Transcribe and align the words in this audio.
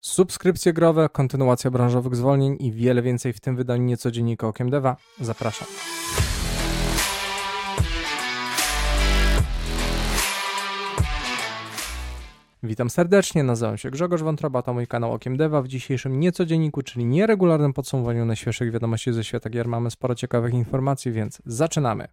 Subskrypcje 0.00 0.72
growe, 0.72 1.08
kontynuacja 1.08 1.70
branżowych 1.70 2.16
zwolnień 2.16 2.56
i 2.60 2.72
wiele 2.72 3.02
więcej 3.02 3.32
w 3.32 3.40
tym 3.40 3.56
wydaniu 3.56 3.82
niecodziennika 3.82 4.48
Okiem 4.48 4.70
Deva. 4.70 4.96
Zapraszam. 5.20 5.68
Witam 12.62 12.90
serdecznie, 12.90 13.42
nazywam 13.42 13.78
się 13.78 13.90
Grzegorz 13.90 14.22
Wątroba, 14.22 14.62
to 14.62 14.74
mój 14.74 14.86
kanał 14.86 15.12
Okiem 15.12 15.36
Deva. 15.36 15.62
W 15.62 15.68
dzisiejszym 15.68 16.20
niecodzienniku, 16.20 16.82
czyli 16.82 17.04
nieregularnym 17.04 17.72
podsumowaniu 17.72 18.24
najświeższych 18.24 18.72
wiadomości 18.72 19.12
ze 19.12 19.24
świata 19.24 19.50
gier 19.50 19.68
mamy 19.68 19.90
sporo 19.90 20.14
ciekawych 20.14 20.54
informacji, 20.54 21.12
więc 21.12 21.42
zaczynamy. 21.46 22.08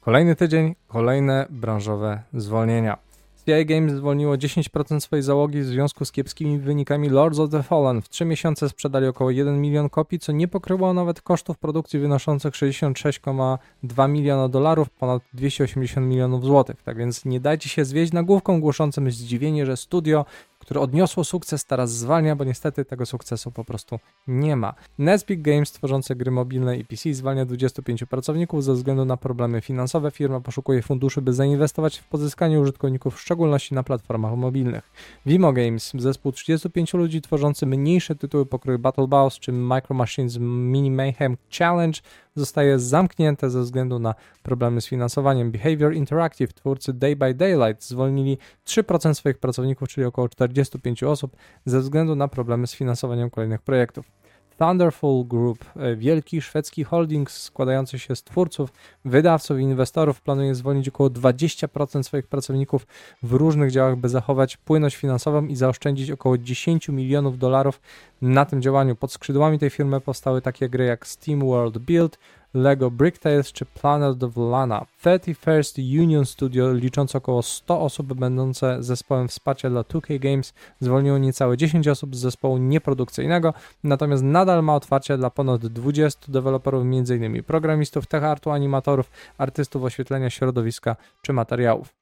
Kolejny 0.00 0.36
tydzień, 0.36 0.74
kolejne 0.88 1.46
branżowe 1.50 2.22
zwolnienia. 2.32 3.09
CI 3.44 3.66
Games 3.66 3.92
zwolniło 3.92 4.34
10% 4.34 5.00
swojej 5.00 5.22
załogi 5.22 5.60
w 5.60 5.66
związku 5.66 6.04
z 6.04 6.12
kiepskimi 6.12 6.58
wynikami 6.58 7.08
Lords 7.08 7.38
of 7.38 7.50
the 7.50 7.62
Fallen. 7.62 8.02
W 8.02 8.08
3 8.08 8.24
miesiące 8.24 8.68
sprzedali 8.68 9.06
około 9.06 9.30
1 9.30 9.60
milion 9.60 9.88
kopii, 9.88 10.18
co 10.18 10.32
nie 10.32 10.48
pokryło 10.48 10.94
nawet 10.94 11.22
kosztów 11.22 11.58
produkcji 11.58 11.98
wynoszących 11.98 12.54
66,2 12.54 14.08
miliona 14.08 14.48
dolarów, 14.48 14.90
ponad 14.90 15.22
280 15.34 16.06
milionów 16.06 16.44
złotych. 16.44 16.82
Tak 16.82 16.96
więc 16.96 17.24
nie 17.24 17.40
dajcie 17.40 17.68
się 17.68 17.84
zwieść 17.84 18.12
nagłówką 18.12 18.60
głoszącym 18.60 19.10
zdziwienie, 19.10 19.66
że 19.66 19.76
studio 19.76 20.24
które 20.60 20.80
odniosło 20.80 21.24
sukces, 21.24 21.64
teraz 21.64 21.90
zwalnia, 21.90 22.36
bo 22.36 22.44
niestety 22.44 22.84
tego 22.84 23.06
sukcesu 23.06 23.50
po 23.50 23.64
prostu 23.64 23.98
nie 24.26 24.56
ma. 24.56 24.74
Nesbit 24.98 25.42
Games, 25.42 25.72
tworzące 25.72 26.16
gry 26.16 26.30
mobilne 26.30 26.78
i 26.78 26.84
PC, 26.84 27.14
zwalnia 27.14 27.44
25 27.44 28.04
pracowników 28.04 28.64
ze 28.64 28.74
względu 28.74 29.04
na 29.04 29.16
problemy 29.16 29.60
finansowe. 29.60 30.10
Firma 30.10 30.40
poszukuje 30.40 30.82
funduszy, 30.82 31.22
by 31.22 31.32
zainwestować 31.32 31.98
w 31.98 32.08
pozyskanie 32.08 32.60
użytkowników, 32.60 33.16
w 33.16 33.20
szczególności 33.20 33.74
na 33.74 33.82
platformach 33.82 34.36
mobilnych. 34.36 34.92
Vimo 35.26 35.52
Games, 35.52 35.92
zespół 35.98 36.32
35 36.32 36.94
ludzi 36.94 37.20
tworzący 37.20 37.66
mniejsze 37.66 38.16
tytuły 38.16 38.46
pokroju 38.46 38.78
Battle 38.78 39.06
Boss 39.06 39.38
czy 39.38 39.52
Micro 39.52 39.96
Machines 39.96 40.38
Mini 40.40 40.90
Mayhem 40.90 41.36
Challenge, 41.58 42.00
zostaje 42.34 42.78
zamknięte 42.78 43.50
ze 43.50 43.60
względu 43.60 43.98
na 43.98 44.14
problemy 44.42 44.80
z 44.80 44.86
finansowaniem. 44.86 45.50
Behavior 45.50 45.94
Interactive, 45.94 46.52
twórcy 46.52 46.92
Day 46.92 47.16
by 47.16 47.34
Daylight, 47.34 47.84
zwolnili 47.84 48.38
3% 48.66 49.14
swoich 49.14 49.38
pracowników, 49.38 49.88
czyli 49.88 50.06
około 50.06 50.28
45 50.50 51.02
osób, 51.02 51.36
ze 51.64 51.80
względu 51.80 52.14
na 52.14 52.28
problemy 52.28 52.66
z 52.66 52.74
finansowaniem 52.74 53.30
kolejnych 53.30 53.62
projektów. 53.62 54.20
Thunderful 54.60 55.26
Group, 55.26 55.64
e, 55.76 55.96
wielki 55.96 56.42
szwedzki 56.42 56.84
holding 56.84 57.30
składający 57.30 57.98
się 57.98 58.16
z 58.16 58.22
twórców, 58.22 58.72
wydawców 59.04 59.58
i 59.58 59.62
inwestorów, 59.62 60.20
planuje 60.20 60.54
zwolnić 60.54 60.88
około 60.88 61.10
20% 61.10 62.02
swoich 62.02 62.26
pracowników 62.26 62.86
w 63.22 63.32
różnych 63.32 63.70
działach, 63.70 63.96
by 63.96 64.08
zachować 64.08 64.56
płynność 64.56 64.96
finansową 64.96 65.46
i 65.46 65.56
zaoszczędzić 65.56 66.10
około 66.10 66.38
10 66.38 66.88
milionów 66.88 67.38
dolarów 67.38 67.80
na 68.22 68.44
tym 68.44 68.62
działaniu. 68.62 68.96
Pod 68.96 69.12
skrzydłami 69.12 69.58
tej 69.58 69.70
firmy 69.70 70.00
powstały 70.00 70.42
takie 70.42 70.68
gry 70.68 70.84
jak 70.84 71.06
Steam 71.06 71.40
World 71.40 71.78
Build, 71.78 72.18
LEGO 72.54 72.90
Bricktales 72.90 73.52
czy 73.52 73.66
Planet 73.66 74.22
of 74.22 74.36
Lana. 74.36 74.86
31st 75.04 76.00
Union 76.00 76.26
Studio, 76.26 76.72
liczące 76.72 77.18
około 77.18 77.42
100 77.42 77.80
osób, 77.80 78.14
będące 78.14 78.82
zespołem 78.82 79.28
wsparcia 79.28 79.70
dla 79.70 79.82
2K 79.82 80.18
Games, 80.18 80.54
zwolniło 80.80 81.18
niecałe 81.18 81.56
10 81.56 81.88
osób 81.88 82.16
z 82.16 82.18
zespołu 82.18 82.58
nieprodukcyjnego, 82.58 83.54
natomiast 83.84 84.22
nadal 84.22 84.62
ma 84.62 84.74
otwarcie 84.74 85.16
dla 85.16 85.30
ponad 85.30 85.66
20 85.66 86.32
deweloperów, 86.32 86.82
m.in. 86.82 87.44
programistów, 87.44 88.06
tech-artu, 88.06 88.50
animatorów, 88.50 89.10
artystów 89.38 89.82
oświetlenia 89.82 90.30
środowiska 90.30 90.96
czy 91.22 91.32
materiałów. 91.32 91.94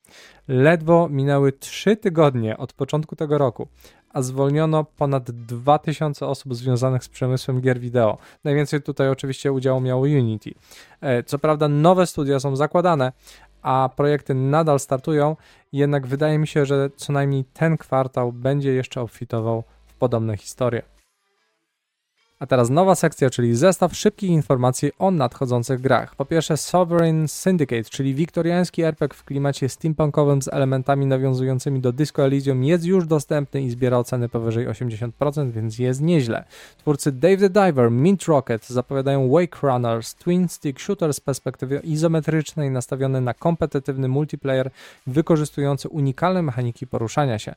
Ledwo 0.49 1.09
minęły 1.09 1.53
3 1.53 1.97
tygodnie 1.97 2.57
od 2.57 2.73
początku 2.73 3.17
tego 3.17 3.39
roku, 3.39 3.69
a 4.19 4.23
zwolniono 4.23 4.85
ponad 4.85 5.31
2000 5.31 6.27
osób 6.27 6.55
związanych 6.55 7.05
z 7.05 7.09
przemysłem 7.09 7.61
gier 7.61 7.81
wideo. 7.81 8.19
Najwięcej 8.45 8.83
tutaj 8.83 9.09
oczywiście 9.09 9.53
udziału 9.53 9.81
miało 9.81 10.03
Unity. 10.03 10.51
E, 11.01 11.23
co 11.23 11.39
prawda 11.39 11.69
nowe 11.69 12.07
studia 12.07 12.41
są 12.41 12.57
zakładane, 12.57 13.13
a 13.63 13.91
projekty 13.97 14.35
nadal 14.35 14.81
startują, 14.81 15.37
jednak 15.73 16.07
wydaje 16.07 16.39
mi 16.39 16.47
się, 16.47 16.67
że 16.67 16.91
co 16.97 17.13
najmniej 17.13 17.45
ten 17.45 17.77
kwartał 17.77 18.33
będzie 18.33 18.73
jeszcze 18.73 19.01
obfitował 19.01 19.65
w 19.87 19.95
podobne 19.95 20.37
historie. 20.37 20.98
A 22.41 22.47
teraz 22.47 22.71
nowa 22.71 22.95
sekcja, 22.95 23.31
czyli 23.31 23.57
zestaw 23.57 23.97
szybkich 23.97 24.31
informacji 24.31 24.93
o 24.99 25.11
nadchodzących 25.11 25.81
grach. 25.81 26.15
Po 26.15 26.25
pierwsze 26.25 26.57
Sovereign 26.57 27.29
Syndicate, 27.29 27.85
czyli 27.85 28.15
wiktoriański 28.15 28.83
RPG 28.83 29.19
w 29.19 29.25
klimacie 29.25 29.69
steampunkowym 29.69 30.43
z 30.43 30.49
elementami 30.49 31.07
nawiązującymi 31.07 31.81
do 31.81 31.93
Disco 31.93 32.25
Elysium 32.25 32.65
jest 32.65 32.85
już 32.85 33.07
dostępny 33.07 33.63
i 33.63 33.71
zbiera 33.71 33.99
oceny 33.99 34.29
powyżej 34.29 34.69
80%, 34.69 35.51
więc 35.51 35.79
jest 35.79 36.01
nieźle. 36.01 36.45
Twórcy 36.79 37.13
Dave 37.13 37.37
the 37.37 37.51
Diver, 37.51 37.91
Mint 37.91 38.25
Rocket 38.25 38.67
zapowiadają 38.67 39.31
Wake 39.31 39.59
Runners, 39.63 40.15
Twin 40.15 40.49
Stick 40.49 40.81
Shooter 40.81 41.15
z 41.15 41.21
perspektywy 41.21 41.81
izometrycznej 41.85 42.71
nastawiony 42.71 43.21
na 43.21 43.35
kompetytywny 43.35 44.09
multiplayer 44.09 44.71
wykorzystujący 45.07 45.89
unikalne 45.89 46.43
mechaniki 46.43 46.87
poruszania 46.87 47.39
się. 47.39 47.55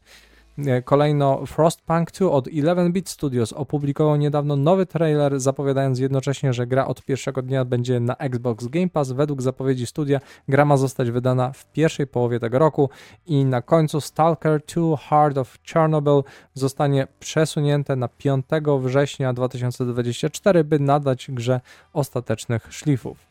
E, 0.67 0.81
kolejno 0.81 1.45
Frostpunk 1.45 2.11
2 2.11 2.31
od 2.31 2.47
11-bit 2.47 3.09
Studios 3.09 3.53
opublikował 3.53 4.15
niedawno 4.15 4.55
nowy 4.55 4.85
trailer, 4.85 5.39
zapowiadając 5.39 5.99
jednocześnie, 5.99 6.53
że 6.53 6.67
gra 6.67 6.87
od 6.87 7.05
pierwszego 7.05 7.41
dnia 7.41 7.65
będzie 7.65 7.99
na 7.99 8.15
Xbox 8.15 8.67
Game 8.67 8.89
Pass. 8.89 9.11
Według 9.11 9.41
zapowiedzi 9.41 9.85
studia 9.85 10.19
gra 10.47 10.65
ma 10.65 10.77
zostać 10.77 11.11
wydana 11.11 11.51
w 11.51 11.65
pierwszej 11.65 12.07
połowie 12.07 12.39
tego 12.39 12.59
roku 12.59 12.89
i 13.25 13.45
na 13.45 13.61
końcu 13.61 14.01
Stalker 14.01 14.61
2 14.75 14.97
Heart 14.97 15.37
of 15.37 15.57
Chernobyl 15.73 16.23
zostanie 16.53 17.07
przesunięte 17.19 17.95
na 17.95 18.07
5 18.07 18.45
września 18.79 19.33
2024, 19.33 20.63
by 20.63 20.79
nadać 20.79 21.27
grze 21.31 21.61
ostatecznych 21.93 22.73
szlifów. 22.73 23.30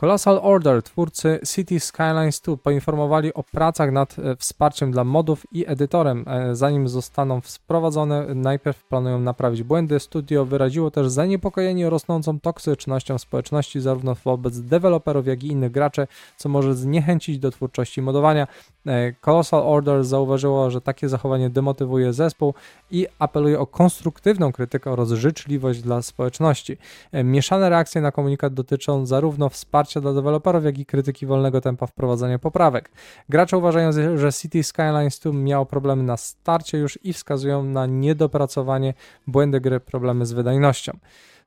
Colossal 0.00 0.40
Order, 0.42 0.82
twórcy 0.82 1.40
City 1.54 1.80
Skylines 1.80 2.40
2, 2.40 2.56
poinformowali 2.56 3.34
o 3.34 3.42
pracach 3.42 3.92
nad 3.92 4.18
e, 4.18 4.36
wsparciem 4.36 4.90
dla 4.92 5.04
modów 5.04 5.46
i 5.52 5.64
edytorem. 5.68 6.24
E, 6.28 6.54
zanim 6.56 6.88
zostaną 6.88 7.40
wprowadzone, 7.40 8.34
najpierw 8.34 8.84
planują 8.84 9.20
naprawić 9.20 9.62
błędy. 9.62 10.00
Studio 10.00 10.44
wyraziło 10.44 10.90
też 10.90 11.08
zaniepokojenie 11.08 11.90
rosnącą 11.90 12.40
toksycznością 12.40 13.18
społeczności 13.18 13.80
zarówno 13.80 14.16
wobec 14.24 14.60
deweloperów, 14.60 15.26
jak 15.26 15.44
i 15.44 15.46
innych 15.46 15.72
graczy, 15.72 16.06
co 16.36 16.48
może 16.48 16.74
zniechęcić 16.74 17.38
do 17.38 17.50
twórczości 17.50 18.02
modowania. 18.02 18.46
E, 18.86 19.12
Colossal 19.12 19.62
Order 19.62 20.04
zauważyło, 20.04 20.70
że 20.70 20.80
takie 20.80 21.08
zachowanie 21.08 21.50
demotywuje 21.50 22.12
zespół 22.12 22.54
i 22.90 23.06
apeluje 23.18 23.60
o 23.60 23.66
konstruktywną 23.66 24.52
krytykę 24.52 24.90
oraz 24.90 25.10
życzliwość 25.10 25.80
dla 25.80 26.02
społeczności. 26.02 26.76
Mieszane 27.24 27.68
reakcje 27.70 28.00
na 28.00 28.12
komunikat 28.12 28.54
dotyczą 28.54 29.06
zarówno 29.06 29.48
wsparcia 29.48 29.87
wsparcia 29.88 30.00
dla 30.00 30.12
deweloperów, 30.12 30.64
jak 30.64 30.78
i 30.78 30.86
krytyki 30.86 31.26
wolnego 31.26 31.60
tempa 31.60 31.86
wprowadzania 31.86 32.38
poprawek. 32.38 32.90
Gracze 33.28 33.58
uważają, 33.58 33.90
że 34.16 34.32
City 34.32 34.62
Skylines 34.62 35.18
2 35.18 35.32
miało 35.32 35.66
problemy 35.66 36.02
na 36.02 36.16
starcie 36.16 36.78
już 36.78 36.98
i 37.04 37.12
wskazują 37.12 37.62
na 37.62 37.86
niedopracowanie, 37.86 38.94
błędy 39.26 39.60
gry, 39.60 39.80
problemy 39.80 40.26
z 40.26 40.32
wydajnością. 40.32 40.92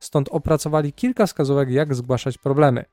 Stąd 0.00 0.28
opracowali 0.28 0.92
kilka 0.92 1.26
wskazówek, 1.26 1.70
jak 1.70 1.94
zgłaszać 1.94 2.38
problemy. 2.38 2.84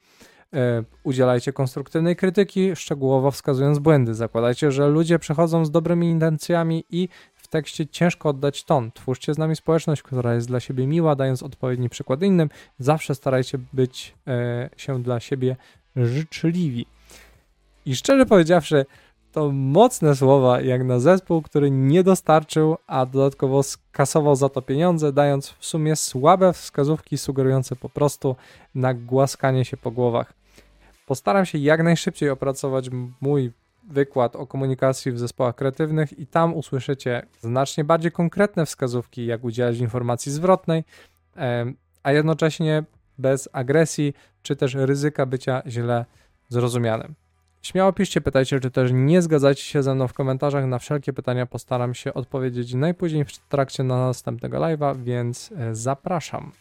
E, 0.54 0.84
udzielajcie 1.04 1.54
konstruktywnej 1.54 2.16
krytyki, 2.16 2.76
szczegółowo 2.76 3.32
wskazując 3.32 3.80
błędy. 3.80 4.14
Zakładajcie, 4.14 4.72
że 4.72 4.88
ludzie 4.88 5.20
przychodzą 5.20 5.66
z 5.66 5.72
dobrymi 5.72 6.10
intencjami 6.10 6.84
i 6.90 7.10
tekście 7.50 7.88
ciężko 7.88 8.30
oddać 8.30 8.64
ton. 8.64 8.92
Twórzcie 8.92 9.34
z 9.34 9.38
nami 9.38 9.56
społeczność, 9.56 10.02
która 10.02 10.34
jest 10.34 10.48
dla 10.48 10.60
siebie 10.60 10.88
miła, 10.88 11.16
dając 11.16 11.44
odpowiedni 11.44 11.90
przykład 11.90 12.24
innym. 12.24 12.50
Zawsze 12.80 13.16
starajcie 13.16 13.58
być 13.74 14.16
e, 14.28 14.70
się 14.78 15.04
dla 15.04 15.20
siebie 15.20 15.56
życzliwi. 15.96 16.86
I 17.86 17.96
szczerze 17.96 18.26
powiedziawszy, 18.26 18.86
to 19.32 19.52
mocne 19.52 20.16
słowa 20.16 20.62
jak 20.62 20.84
na 20.84 21.00
zespół, 21.00 21.42
który 21.42 21.72
nie 21.72 22.04
dostarczył, 22.04 22.78
a 22.88 23.06
dodatkowo 23.06 23.64
skasował 23.64 24.36
za 24.36 24.50
to 24.50 24.62
pieniądze, 24.62 25.14
dając 25.14 25.50
w 25.50 25.66
sumie 25.66 25.96
słabe 25.96 26.54
wskazówki 26.54 27.18
sugerujące 27.18 27.76
po 27.76 27.90
prostu 27.90 28.36
nagłaskanie 28.76 29.66
się 29.66 29.78
po 29.78 29.92
głowach. 29.92 30.34
Postaram 31.06 31.46
się 31.46 31.58
jak 31.58 31.84
najszybciej 31.84 32.30
opracować 32.30 32.90
mój 33.22 33.52
wykład 33.90 34.36
o 34.36 34.48
komunikacji 34.48 35.12
w 35.12 35.20
zespołach 35.20 35.56
kreatywnych 35.56 36.20
i 36.20 36.28
tam 36.28 36.54
usłyszycie 36.54 37.26
znacznie 37.42 37.84
bardziej 37.84 38.12
konkretne 38.12 38.66
wskazówki, 38.66 39.26
jak 39.26 39.44
udzielać 39.44 39.78
informacji 39.78 40.32
zwrotnej, 40.32 40.84
a 42.04 42.12
jednocześnie 42.12 42.84
bez 43.18 43.50
agresji 43.54 44.14
czy 44.42 44.56
też 44.56 44.76
ryzyka 44.76 45.26
bycia 45.26 45.62
źle 45.68 46.06
zrozumianym. 46.50 47.16
Śmiało 47.62 47.94
piszcie, 47.94 48.22
pytajcie, 48.22 48.60
czy 48.60 48.72
też 48.72 48.92
nie 48.94 49.22
zgadzacie 49.22 49.64
się 49.64 49.84
ze 49.84 49.96
mną 49.96 50.08
w 50.08 50.14
komentarzach. 50.14 50.66
Na 50.66 50.80
wszelkie 50.80 51.14
pytania 51.14 51.46
postaram 51.46 51.94
się 51.94 52.14
odpowiedzieć 52.14 52.74
najpóźniej 52.74 53.26
w 53.26 53.38
trakcie 53.38 53.84
następnego 53.84 54.58
live'a, 54.58 54.98
więc 55.04 55.52
e, 55.58 55.76
zapraszam. 55.76 56.52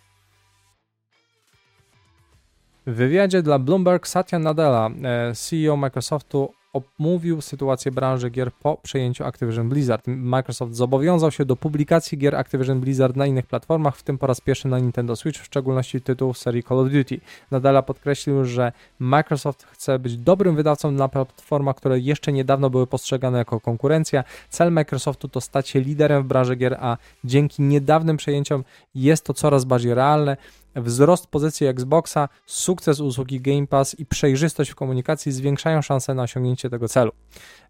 W 2.86 2.94
wywiadzie 2.94 3.42
dla 3.42 3.58
Bloomberg 3.58 4.06
Satya 4.06 4.38
Nadella, 4.38 4.90
e, 5.04 5.34
CEO 5.34 5.76
Microsoftu, 5.76 6.52
omówił 6.72 7.40
sytuację 7.40 7.92
branży 7.92 8.30
gier 8.30 8.52
po 8.52 8.76
przejęciu 8.76 9.24
Activision 9.24 9.68
Blizzard. 9.68 10.06
Microsoft 10.06 10.74
zobowiązał 10.74 11.30
się 11.30 11.44
do 11.44 11.56
publikacji 11.56 12.18
gier 12.18 12.36
Activision 12.36 12.80
Blizzard 12.80 13.16
na 13.16 13.26
innych 13.26 13.46
platformach, 13.46 13.96
w 13.96 14.02
tym 14.02 14.18
po 14.18 14.26
raz 14.26 14.40
pierwszy 14.40 14.68
na 14.68 14.78
Nintendo 14.78 15.16
Switch, 15.16 15.40
w 15.40 15.44
szczególności 15.44 16.00
tytułów 16.00 16.38
serii 16.38 16.62
Call 16.62 16.78
of 16.78 16.92
Duty. 16.92 17.20
Nadal 17.50 17.84
podkreślił, 17.84 18.44
że 18.44 18.72
Microsoft 18.98 19.64
chce 19.64 19.98
być 19.98 20.16
dobrym 20.16 20.56
wydawcą 20.56 20.90
na 20.90 21.08
platformach, 21.08 21.76
które 21.76 21.98
jeszcze 21.98 22.32
niedawno 22.32 22.70
były 22.70 22.86
postrzegane 22.86 23.38
jako 23.38 23.60
konkurencja. 23.60 24.24
Cel 24.48 24.72
Microsoftu 24.72 25.28
to 25.28 25.40
stać 25.40 25.68
się 25.68 25.80
liderem 25.80 26.22
w 26.22 26.26
branży 26.26 26.56
gier, 26.56 26.76
a 26.80 26.96
dzięki 27.24 27.62
niedawnym 27.62 28.16
przejęciom 28.16 28.64
jest 28.94 29.24
to 29.24 29.34
coraz 29.34 29.64
bardziej 29.64 29.94
realne 29.94 30.36
wzrost 30.76 31.26
pozycji 31.26 31.66
Xboxa, 31.66 32.28
sukces 32.46 33.00
usługi 33.00 33.40
Game 33.40 33.66
Pass 33.66 33.98
i 33.98 34.06
przejrzystość 34.06 34.70
w 34.70 34.74
komunikacji 34.74 35.32
zwiększają 35.32 35.82
szanse 35.82 36.14
na 36.14 36.22
osiągnięcie 36.22 36.70
tego 36.70 36.88
celu. 36.88 37.12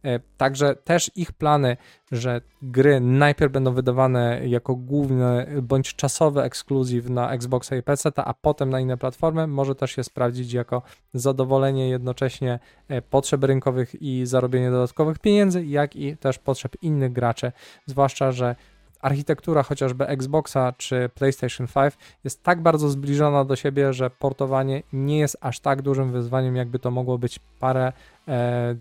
E, 0.04 0.20
także 0.36 0.76
też 0.76 1.10
ich 1.16 1.32
plany, 1.32 1.76
że 2.12 2.40
gry 2.62 3.00
najpierw 3.00 3.52
będą 3.52 3.72
wydawane 3.72 4.48
jako 4.48 4.74
główny 4.74 5.46
bądź 5.62 5.94
czasowy 5.94 6.42
ekskluzyw 6.42 7.10
na 7.10 7.32
Xboxa 7.32 7.76
i 7.76 7.82
PC, 7.82 8.10
a 8.16 8.34
potem 8.34 8.70
na 8.70 8.80
inne 8.80 8.96
platformy, 8.96 9.46
może 9.46 9.74
też 9.74 9.90
się 9.90 10.04
sprawdzić 10.04 10.52
jako 10.52 10.82
zadowolenie 11.14 11.88
jednocześnie 11.88 12.58
e, 12.88 13.02
potrzeb 13.02 13.44
rynkowych 13.44 14.02
i 14.02 14.26
zarobienie 14.26 14.70
dodatkowych 14.70 15.18
pieniędzy, 15.18 15.66
jak 15.66 15.96
i 15.96 16.16
też 16.16 16.38
potrzeb 16.38 16.76
innych 16.82 17.12
graczy, 17.12 17.52
zwłaszcza, 17.86 18.32
że 18.32 18.56
architektura 19.00 19.62
chociażby 19.62 20.06
Xboxa 20.06 20.72
czy 20.72 21.10
PlayStation 21.14 21.66
5 21.66 21.94
jest 22.24 22.42
tak 22.42 22.62
bardzo 22.62 22.88
zbliżona 22.88 23.44
do 23.44 23.56
siebie, 23.56 23.92
że 23.92 24.10
portowanie 24.10 24.82
nie 24.92 25.18
jest 25.18 25.36
aż 25.40 25.60
tak 25.60 25.82
dużym 25.82 26.12
wyzwaniem, 26.12 26.56
jakby 26.56 26.78
to 26.78 26.90
mogło 26.90 27.18
być 27.18 27.40
parę, 27.60 27.92
e, 28.28 28.76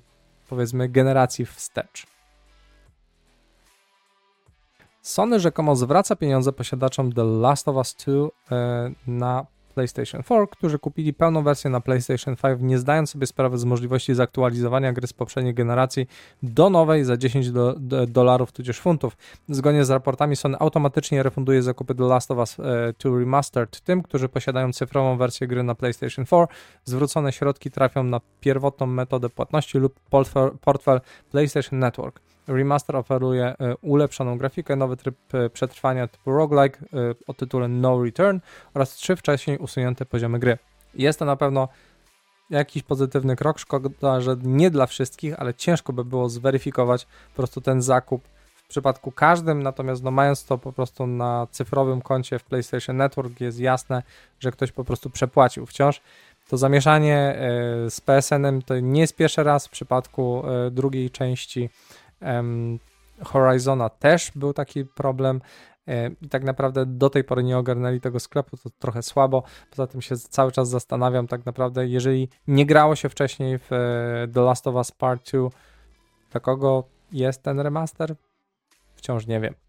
powiedzmy, 0.49 0.89
generacji 0.89 1.45
wstecz. 1.45 2.07
Sony 5.01 5.39
rzekomo 5.39 5.75
zwraca 5.75 6.15
pieniądze 6.15 6.53
posiadaczom 6.53 7.13
The 7.13 7.23
Last 7.23 7.67
of 7.67 7.75
Us 7.75 7.95
2 7.95 8.13
e, 8.51 8.91
na 9.07 9.45
PlayStation 9.77 10.23
4, 10.23 10.47
którzy 10.51 10.79
kupili 10.79 11.13
pełną 11.13 11.43
wersję 11.43 11.69
na 11.69 11.81
PlayStation 11.81 12.35
5, 12.35 12.61
nie 12.61 12.77
zdając 12.77 13.09
sobie 13.09 13.27
sprawy 13.27 13.57
z 13.57 13.65
możliwości 13.65 14.15
zaktualizowania 14.15 14.93
gry 14.93 15.07
z 15.07 15.13
poprzedniej 15.13 15.53
generacji 15.53 16.07
do 16.43 16.69
nowej 16.69 17.03
za 17.03 17.17
10 17.17 17.51
do, 17.51 17.75
do, 17.79 18.07
dolarów 18.07 18.51
tudzież 18.51 18.79
funtów. 18.79 19.17
Zgodnie 19.49 19.85
z 19.85 19.89
raportami 19.89 20.35
Sony 20.35 20.59
automatycznie 20.59 21.23
refunduje 21.23 21.63
zakupy 21.63 21.95
The 21.95 22.03
Last 22.03 22.31
of 22.31 22.37
Us 22.37 22.55
2 22.55 23.09
e, 23.09 23.19
Remastered 23.19 23.81
tym, 23.81 24.03
którzy 24.03 24.29
posiadają 24.29 24.73
cyfrową 24.73 25.17
wersję 25.17 25.47
gry 25.47 25.63
na 25.63 25.75
PlayStation 25.75 26.25
4. 26.25 26.45
Zwrócone 26.85 27.31
środki 27.31 27.71
trafią 27.71 28.03
na 28.03 28.21
pierwotną 28.39 28.85
metodę 28.85 29.29
płatności 29.29 29.77
lub 29.77 29.99
portfel 30.61 31.01
PlayStation 31.31 31.79
Network. 31.79 32.21
Remaster 32.47 32.95
oferuje 32.95 33.45
e, 33.45 33.75
ulepszoną 33.81 34.37
grafikę, 34.37 34.75
nowy 34.75 34.97
tryb 34.97 35.15
e, 35.33 35.49
przetrwania 35.49 36.07
typu 36.07 36.31
roguelike 36.31 36.79
e, 36.79 36.85
o 37.27 37.33
tytule 37.33 37.67
No 37.67 38.03
Return 38.03 38.39
oraz 38.73 38.95
trzy 38.95 39.15
wcześniej 39.15 39.57
usunięte 39.57 40.05
poziomy 40.05 40.39
gry. 40.39 40.57
Jest 40.93 41.19
to 41.19 41.25
na 41.25 41.35
pewno 41.35 41.67
jakiś 42.49 42.83
pozytywny 42.83 43.35
krok. 43.35 43.59
Szkoda, 43.59 44.21
że 44.21 44.35
nie 44.43 44.71
dla 44.71 44.85
wszystkich, 44.85 45.39
ale 45.39 45.53
ciężko 45.53 45.93
by 45.93 46.05
było 46.05 46.29
zweryfikować 46.29 47.05
po 47.05 47.35
prostu 47.35 47.61
ten 47.61 47.81
zakup 47.81 48.27
w 48.55 48.69
przypadku 48.69 49.11
każdym, 49.11 49.63
natomiast 49.63 50.03
no 50.03 50.11
mając 50.11 50.45
to 50.45 50.57
po 50.57 50.73
prostu 50.73 51.07
na 51.07 51.47
cyfrowym 51.51 52.01
koncie 52.01 52.39
w 52.39 52.43
PlayStation 52.43 52.97
Network 52.97 53.41
jest 53.41 53.59
jasne, 53.59 54.03
że 54.39 54.51
ktoś 54.51 54.71
po 54.71 54.83
prostu 54.83 55.09
przepłacił 55.09 55.65
wciąż. 55.65 56.01
To 56.49 56.57
zamieszanie 56.57 57.39
z 57.89 58.01
PSN-em 58.01 58.61
to 58.61 58.79
nie 58.79 59.01
jest 59.01 59.15
pierwszy 59.15 59.43
raz 59.43 59.67
w 59.67 59.69
przypadku 59.69 60.43
drugiej 60.71 61.11
części 61.11 61.69
Horizona 63.23 63.89
też 63.89 64.31
był 64.35 64.53
taki 64.53 64.85
problem 64.85 65.41
e, 65.87 66.09
i 66.21 66.29
tak 66.29 66.43
naprawdę 66.43 66.85
do 66.85 67.09
tej 67.09 67.23
pory 67.23 67.43
nie 67.43 67.57
ogarnęli 67.57 68.01
tego 68.01 68.19
sklepu, 68.19 68.57
to 68.57 68.69
trochę 68.69 69.03
słabo. 69.03 69.43
Poza 69.69 69.87
tym 69.87 70.01
się 70.01 70.17
cały 70.17 70.51
czas 70.51 70.69
zastanawiam 70.69 71.27
tak 71.27 71.45
naprawdę, 71.45 71.87
jeżeli 71.87 72.29
nie 72.47 72.65
grało 72.65 72.95
się 72.95 73.09
wcześniej 73.09 73.57
w 73.57 73.73
e, 73.73 74.27
The 74.33 74.41
Last 74.41 74.67
of 74.67 74.75
Us 74.75 74.91
Part 74.91 75.31
2, 75.31 75.49
dla 76.31 76.39
kogo 76.39 76.83
jest 77.11 77.43
ten 77.43 77.59
remaster? 77.59 78.15
Wciąż 78.95 79.27
nie 79.27 79.39
wiem. 79.39 79.66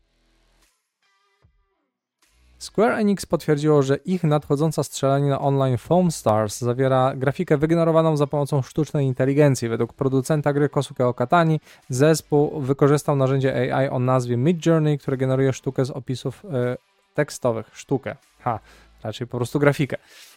Square 2.58 2.98
Enix 2.98 3.26
potwierdziło, 3.26 3.82
że 3.82 3.96
ich 3.96 4.24
nadchodząca 4.24 4.82
strzelanina 4.82 5.40
online 5.40 5.78
Foam 5.78 6.10
Stars 6.10 6.58
zawiera 6.58 7.12
grafikę 7.16 7.56
wygenerowaną 7.56 8.16
za 8.16 8.26
pomocą 8.26 8.62
sztucznej 8.62 9.06
inteligencji. 9.06 9.68
Według 9.68 9.92
producenta 9.92 10.52
gry 10.52 10.68
Kosuke 10.68 11.06
Okatani 11.06 11.60
zespół 11.88 12.60
wykorzystał 12.60 13.16
narzędzie 13.16 13.74
AI 13.74 13.88
o 13.88 13.98
nazwie 13.98 14.36
Midjourney, 14.36 14.98
które 14.98 15.16
generuje 15.16 15.52
sztukę 15.52 15.84
z 15.84 15.90
opisów 15.90 16.44
e, 16.44 16.76
tekstowych. 17.14 17.70
Sztukę. 17.72 18.16
Ha, 18.40 18.60
raczej 19.02 19.26
po 19.26 19.36
prostu 19.36 19.58
grafikę. 19.58 19.96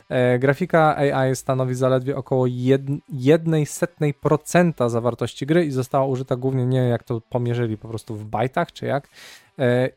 E, 0.10 0.40
grafika 0.40 0.98
AI 0.98 1.36
stanowi 1.36 1.76
zaledwie 1.76 2.18
około 2.18 2.46
1,1% 2.46 4.90
zawartości 4.90 5.46
gry 5.46 5.66
i 5.66 5.72
została 5.72 6.06
użyta 6.06 6.36
głównie, 6.36 6.66
nie 6.66 6.80
jak 6.80 7.04
to 7.04 7.22
pomierzyli, 7.30 7.78
po 7.78 7.88
prostu 7.88 8.16
w 8.16 8.26
bajtach, 8.26 8.72
czy 8.72 8.86
jak, 8.86 9.08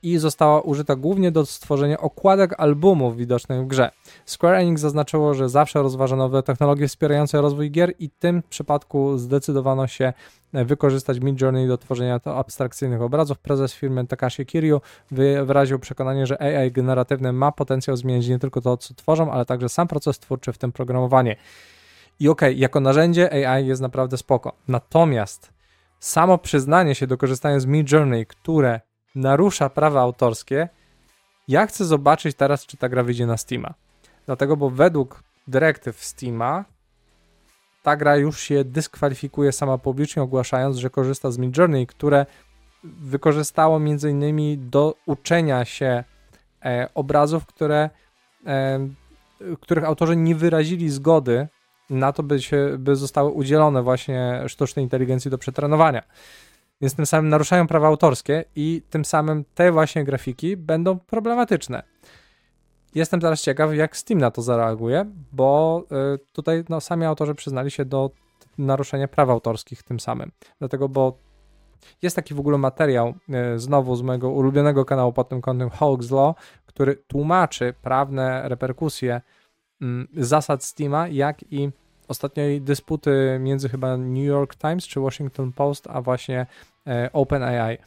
i 0.02 0.18
została 0.18 0.60
użyta 0.60 0.96
głównie 0.96 1.30
do 1.30 1.46
stworzenia 1.46 1.98
okładek 1.98 2.60
albumów 2.60 3.16
widocznych 3.16 3.64
w 3.64 3.66
grze. 3.66 3.90
Square 4.26 4.54
Enix 4.54 4.80
zaznaczyło, 4.80 5.34
że 5.34 5.48
zawsze 5.48 5.82
rozważa 5.82 6.16
nowe 6.16 6.42
technologie 6.42 6.88
wspierające 6.88 7.40
rozwój 7.40 7.70
gier 7.70 7.92
i 7.98 8.08
w 8.08 8.14
tym 8.18 8.42
przypadku 8.48 9.18
zdecydowano 9.18 9.86
się 9.86 10.12
e, 10.52 10.64
wykorzystać 10.64 11.20
Midjourney 11.20 11.68
do 11.68 11.78
tworzenia 11.78 12.20
to 12.20 12.38
abstrakcyjnych 12.38 13.02
obrazów. 13.02 13.38
Prezes 13.38 13.74
firmy 13.74 14.06
Takashi 14.06 14.46
Kiryu 14.46 14.80
wyraził 15.44 15.78
przekonanie, 15.78 16.26
że 16.26 16.42
AI 16.42 16.72
generatywne 16.72 17.32
ma 17.32 17.52
potencjał 17.52 17.96
zmienić 17.96 18.28
nie 18.28 18.38
tylko 18.38 18.60
to, 18.60 18.76
co 18.76 18.94
tworzą, 18.94 19.32
ale 19.32 19.44
także 19.44 19.68
sam 19.68 19.88
proces 19.88 20.18
twórczy, 20.18 20.52
w 20.52 20.58
tym 20.58 20.72
programowanie. 20.72 21.36
I 22.20 22.28
okej, 22.28 22.50
okay, 22.50 22.60
jako 22.60 22.80
narzędzie 22.80 23.48
AI 23.48 23.66
jest 23.66 23.82
naprawdę 23.82 24.16
spoko. 24.16 24.52
Natomiast 24.68 25.52
samo 26.00 26.38
przyznanie 26.38 26.94
się 26.94 27.06
do 27.06 27.18
korzystania 27.18 27.60
z 27.60 27.66
Midjourney, 27.66 28.26
które 28.26 28.80
narusza 29.14 29.70
prawa 29.70 30.00
autorskie, 30.00 30.68
ja 31.48 31.66
chcę 31.66 31.84
zobaczyć 31.84 32.36
teraz, 32.36 32.66
czy 32.66 32.76
ta 32.76 32.88
gra 32.88 33.02
wyjdzie 33.02 33.26
na 33.26 33.36
Steama. 33.36 33.74
Dlatego, 34.26 34.56
bo 34.56 34.70
według 34.70 35.22
dyrektyw 35.48 36.04
Steama 36.04 36.64
ta 37.82 37.96
gra 37.96 38.16
już 38.16 38.40
się 38.40 38.64
dyskwalifikuje 38.64 39.52
sama 39.52 39.78
publicznie, 39.78 40.22
ogłaszając, 40.22 40.76
że 40.76 40.90
korzysta 40.90 41.30
z 41.30 41.38
Midjourney, 41.38 41.86
które 41.86 42.26
wykorzystało 42.84 43.80
między 43.80 44.10
innymi 44.10 44.58
do 44.58 44.94
uczenia 45.06 45.64
się 45.64 46.04
e, 46.64 46.88
obrazów, 46.94 47.46
które, 47.46 47.90
e, 48.46 48.88
których 49.60 49.84
autorzy 49.84 50.16
nie 50.16 50.34
wyrazili 50.34 50.90
zgody 50.90 51.48
na 51.90 52.12
to, 52.12 52.22
by, 52.22 52.42
się, 52.42 52.76
by 52.78 52.96
zostały 52.96 53.30
udzielone 53.30 53.82
właśnie 53.82 54.42
sztucznej 54.46 54.82
inteligencji 54.82 55.30
do 55.30 55.38
przetrenowania 55.38 56.02
więc 56.84 56.94
tym 56.94 57.06
samym 57.06 57.28
naruszają 57.28 57.66
prawa 57.66 57.86
autorskie 57.86 58.44
i 58.56 58.82
tym 58.90 59.04
samym 59.04 59.44
te 59.54 59.72
właśnie 59.72 60.04
grafiki 60.04 60.56
będą 60.56 60.98
problematyczne. 60.98 61.82
Jestem 62.94 63.20
teraz 63.20 63.42
ciekaw, 63.42 63.74
jak 63.74 63.96
Steam 63.96 64.20
na 64.20 64.30
to 64.30 64.42
zareaguje, 64.42 65.04
bo 65.32 65.84
y, 66.14 66.18
tutaj 66.32 66.64
no, 66.68 66.80
sami 66.80 67.04
autorzy 67.04 67.34
przyznali 67.34 67.70
się 67.70 67.84
do 67.84 68.10
naruszenia 68.58 69.08
praw 69.08 69.28
autorskich 69.28 69.82
tym 69.82 70.00
samym. 70.00 70.30
Dlatego, 70.58 70.88
bo 70.88 71.18
jest 72.02 72.16
taki 72.16 72.34
w 72.34 72.40
ogóle 72.40 72.58
materiał 72.58 73.14
y, 73.54 73.58
znowu 73.58 73.96
z 73.96 74.02
mojego 74.02 74.30
ulubionego 74.30 74.84
kanału 74.84 75.12
pod 75.12 75.28
tym 75.28 75.40
kątem 75.40 75.70
Hawks 75.70 76.10
Law, 76.10 76.34
który 76.66 76.96
tłumaczy 76.96 77.74
prawne 77.82 78.48
reperkusje 78.48 79.20
mm, 79.80 80.08
zasad 80.16 80.64
Steama, 80.64 81.08
jak 81.08 81.52
i 81.52 81.70
ostatniej 82.08 82.60
dysputy 82.60 83.38
między 83.40 83.68
chyba 83.68 83.96
New 83.96 84.24
York 84.24 84.54
Times 84.54 84.86
czy 84.86 85.00
Washington 85.00 85.52
Post, 85.52 85.86
a 85.90 86.02
właśnie 86.02 86.46
OpenAI. 87.12 87.78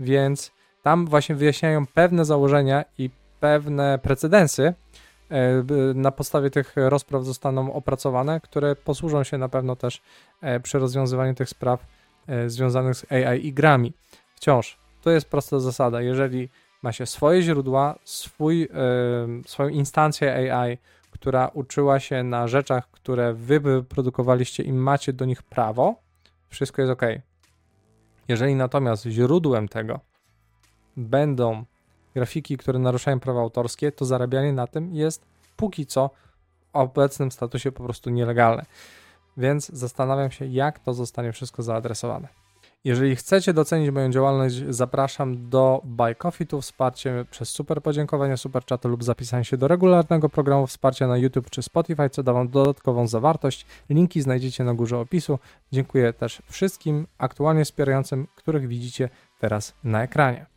Więc 0.00 0.52
tam 0.82 1.06
właśnie 1.06 1.34
wyjaśniają 1.34 1.86
pewne 1.86 2.24
założenia 2.24 2.84
i 2.98 3.10
pewne 3.40 3.98
precedensy, 3.98 4.62
e, 4.62 4.74
na 5.94 6.10
podstawie 6.10 6.50
tych 6.50 6.72
rozpraw 6.76 7.24
zostaną 7.24 7.72
opracowane, 7.72 8.40
które 8.40 8.76
posłużą 8.76 9.24
się 9.24 9.38
na 9.38 9.48
pewno 9.48 9.76
też 9.76 10.02
e, 10.40 10.60
przy 10.60 10.78
rozwiązywaniu 10.78 11.34
tych 11.34 11.48
spraw 11.48 11.86
związanych 12.46 12.94
z 12.94 13.12
AI 13.12 13.46
i 13.46 13.52
grami. 13.52 13.92
Wciąż 14.34 14.78
to 15.02 15.10
jest 15.10 15.30
prosta 15.30 15.60
zasada. 15.60 16.00
Jeżeli 16.00 16.48
ma 16.82 16.92
się 16.92 17.06
swoje 17.06 17.42
źródła, 17.42 17.98
swój, 18.04 18.68
swoją 19.46 19.68
instancję 19.68 20.52
AI, 20.52 20.78
która 21.10 21.48
uczyła 21.48 22.00
się 22.00 22.22
na 22.22 22.48
rzeczach, 22.48 22.90
które 22.90 23.34
wy 23.34 23.60
wyprodukowaliście 23.60 24.62
i 24.62 24.72
macie 24.72 25.12
do 25.12 25.24
nich 25.24 25.42
prawo, 25.42 25.94
wszystko 26.48 26.82
jest 26.82 26.92
ok. 26.92 27.02
Jeżeli 28.28 28.54
natomiast 28.54 29.04
źródłem 29.04 29.68
tego 29.68 30.00
będą 30.96 31.64
grafiki, 32.14 32.56
które 32.56 32.78
naruszają 32.78 33.20
prawa 33.20 33.40
autorskie, 33.40 33.92
to 33.92 34.04
zarabianie 34.04 34.52
na 34.52 34.66
tym 34.66 34.94
jest 34.94 35.26
póki 35.56 35.86
co 35.86 36.10
w 36.72 36.76
obecnym 36.76 37.32
statusie 37.32 37.72
po 37.72 37.84
prostu 37.84 38.10
nielegalne. 38.10 38.66
więc 39.36 39.68
zastanawiam 39.68 40.30
się, 40.30 40.46
jak 40.46 40.78
to 40.78 40.94
zostanie 40.94 41.32
wszystko 41.32 41.62
zaadresowane. 41.62 42.43
Jeżeli 42.84 43.16
chcecie 43.16 43.52
docenić 43.52 43.90
moją 43.90 44.10
działalność, 44.10 44.62
zapraszam 44.68 45.48
do 45.48 45.80
Buy 45.84 46.14
Coffee, 46.14 46.46
tu 46.46 46.60
wsparcie 46.60 47.24
przez 47.30 47.48
super 47.48 47.82
podziękowania, 47.82 48.36
super 48.36 48.64
chaty 48.66 48.88
lub 48.88 49.04
zapisanie 49.04 49.44
się 49.44 49.56
do 49.56 49.68
regularnego 49.68 50.28
programu 50.28 50.66
wsparcia 50.66 51.06
na 51.06 51.16
YouTube 51.16 51.50
czy 51.50 51.62
Spotify, 51.62 52.10
co 52.10 52.22
da 52.22 52.32
Wam 52.32 52.48
dodatkową 52.48 53.06
zawartość. 53.06 53.66
Linki 53.90 54.20
znajdziecie 54.20 54.64
na 54.64 54.74
górze 54.74 54.98
opisu. 54.98 55.38
Dziękuję 55.72 56.12
też 56.12 56.42
wszystkim 56.50 57.06
aktualnie 57.18 57.64
wspierającym, 57.64 58.26
których 58.34 58.68
widzicie 58.68 59.08
teraz 59.38 59.74
na 59.84 60.02
ekranie. 60.02 60.53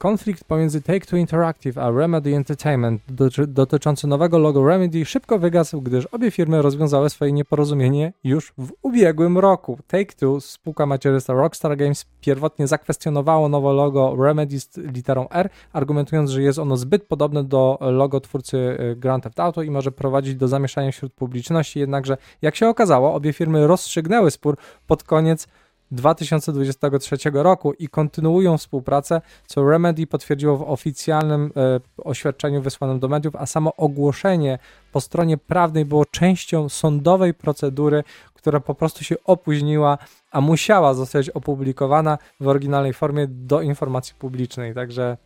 Konflikt 0.00 0.44
pomiędzy 0.44 0.80
Take-Two 0.80 1.16
Interactive 1.16 1.78
a 1.78 1.90
Remedy 1.90 2.36
Entertainment 2.36 3.02
dotyczący 3.48 4.06
nowego 4.06 4.38
logo 4.38 4.68
Remedy 4.68 5.04
szybko 5.04 5.38
wygasł, 5.38 5.80
gdyż 5.80 6.06
obie 6.06 6.30
firmy 6.30 6.62
rozwiązały 6.62 7.10
swoje 7.10 7.32
nieporozumienie 7.32 8.12
już 8.24 8.52
w 8.58 8.72
ubiegłym 8.82 9.38
roku. 9.38 9.78
Take-Two, 9.88 10.40
spółka 10.40 10.86
macierzysta 10.86 11.32
Rockstar 11.32 11.76
Games, 11.76 12.06
pierwotnie 12.20 12.66
zakwestionowało 12.66 13.48
nowe 13.48 13.72
logo 13.72 14.16
Remedy 14.24 14.60
z 14.60 14.76
literą 14.76 15.28
R, 15.28 15.50
argumentując, 15.72 16.30
że 16.30 16.42
jest 16.42 16.58
ono 16.58 16.76
zbyt 16.76 17.02
podobne 17.02 17.44
do 17.44 17.78
logo 17.80 18.20
twórcy 18.20 18.56
y, 18.56 18.96
Grand 18.96 19.24
Theft 19.24 19.40
Auto 19.40 19.62
i 19.62 19.70
może 19.70 19.92
prowadzić 19.92 20.34
do 20.34 20.48
zamieszania 20.48 20.92
wśród 20.92 21.12
publiczności, 21.12 21.78
jednakże 21.78 22.16
jak 22.42 22.56
się 22.56 22.68
okazało, 22.68 23.14
obie 23.14 23.32
firmy 23.32 23.66
rozstrzygnęły 23.66 24.30
spór 24.30 24.56
pod 24.86 25.04
koniec 25.04 25.48
2023 25.92 27.16
roku 27.32 27.72
i 27.72 27.88
kontynuują 27.88 28.58
współpracę, 28.58 29.20
co 29.46 29.70
Remedy 29.70 30.06
potwierdziło 30.06 30.56
w 30.56 30.62
oficjalnym 30.62 31.52
e, 31.56 31.80
oświadczeniu 32.04 32.62
wysłanym 32.62 32.98
do 32.98 33.08
mediów, 33.08 33.36
a 33.36 33.46
samo 33.46 33.76
ogłoszenie 33.76 34.58
po 34.92 35.00
stronie 35.00 35.38
prawnej 35.38 35.84
było 35.84 36.04
częścią 36.04 36.68
sądowej 36.68 37.34
procedury, 37.34 38.04
która 38.34 38.60
po 38.60 38.74
prostu 38.74 39.04
się 39.04 39.16
opóźniła, 39.24 39.98
a 40.30 40.40
musiała 40.40 40.94
zostać 40.94 41.30
opublikowana 41.30 42.18
w 42.40 42.48
oryginalnej 42.48 42.92
formie 42.92 43.26
do 43.28 43.60
informacji 43.60 44.14
publicznej. 44.18 44.74
Także 44.74 45.16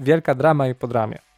wielka 0.00 0.34
drama 0.34 0.68
i 0.68 0.74
podramie. 0.74 1.31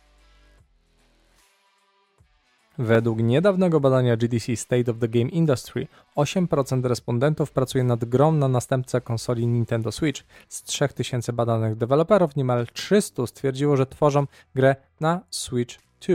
Według 2.78 3.22
niedawnego 3.22 3.80
badania 3.80 4.16
GDC 4.16 4.56
State 4.56 4.90
of 4.90 4.98
the 4.98 5.08
Game 5.08 5.30
Industry 5.30 5.86
8% 6.16 6.84
respondentów 6.84 7.52
pracuje 7.52 7.84
nad 7.84 8.04
grą 8.04 8.32
na 8.32 8.48
następcę 8.48 9.00
konsoli 9.00 9.46
Nintendo 9.46 9.92
Switch. 9.92 10.22
Z 10.48 10.62
3000 10.62 11.32
badanych 11.32 11.76
deweloperów 11.76 12.36
niemal 12.36 12.66
300 12.72 13.26
stwierdziło, 13.26 13.76
że 13.76 13.86
tworzą 13.86 14.26
grę 14.54 14.76
na 15.00 15.20
Switch 15.30 15.78
2, 16.08 16.14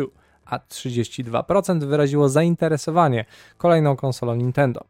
a 0.50 0.58
32% 0.60 1.86
wyraziło 1.86 2.30
zainteresowanie 2.30 3.26
kolejną 3.58 3.96
konsolą 3.96 4.36
Nintendo. 4.36 4.82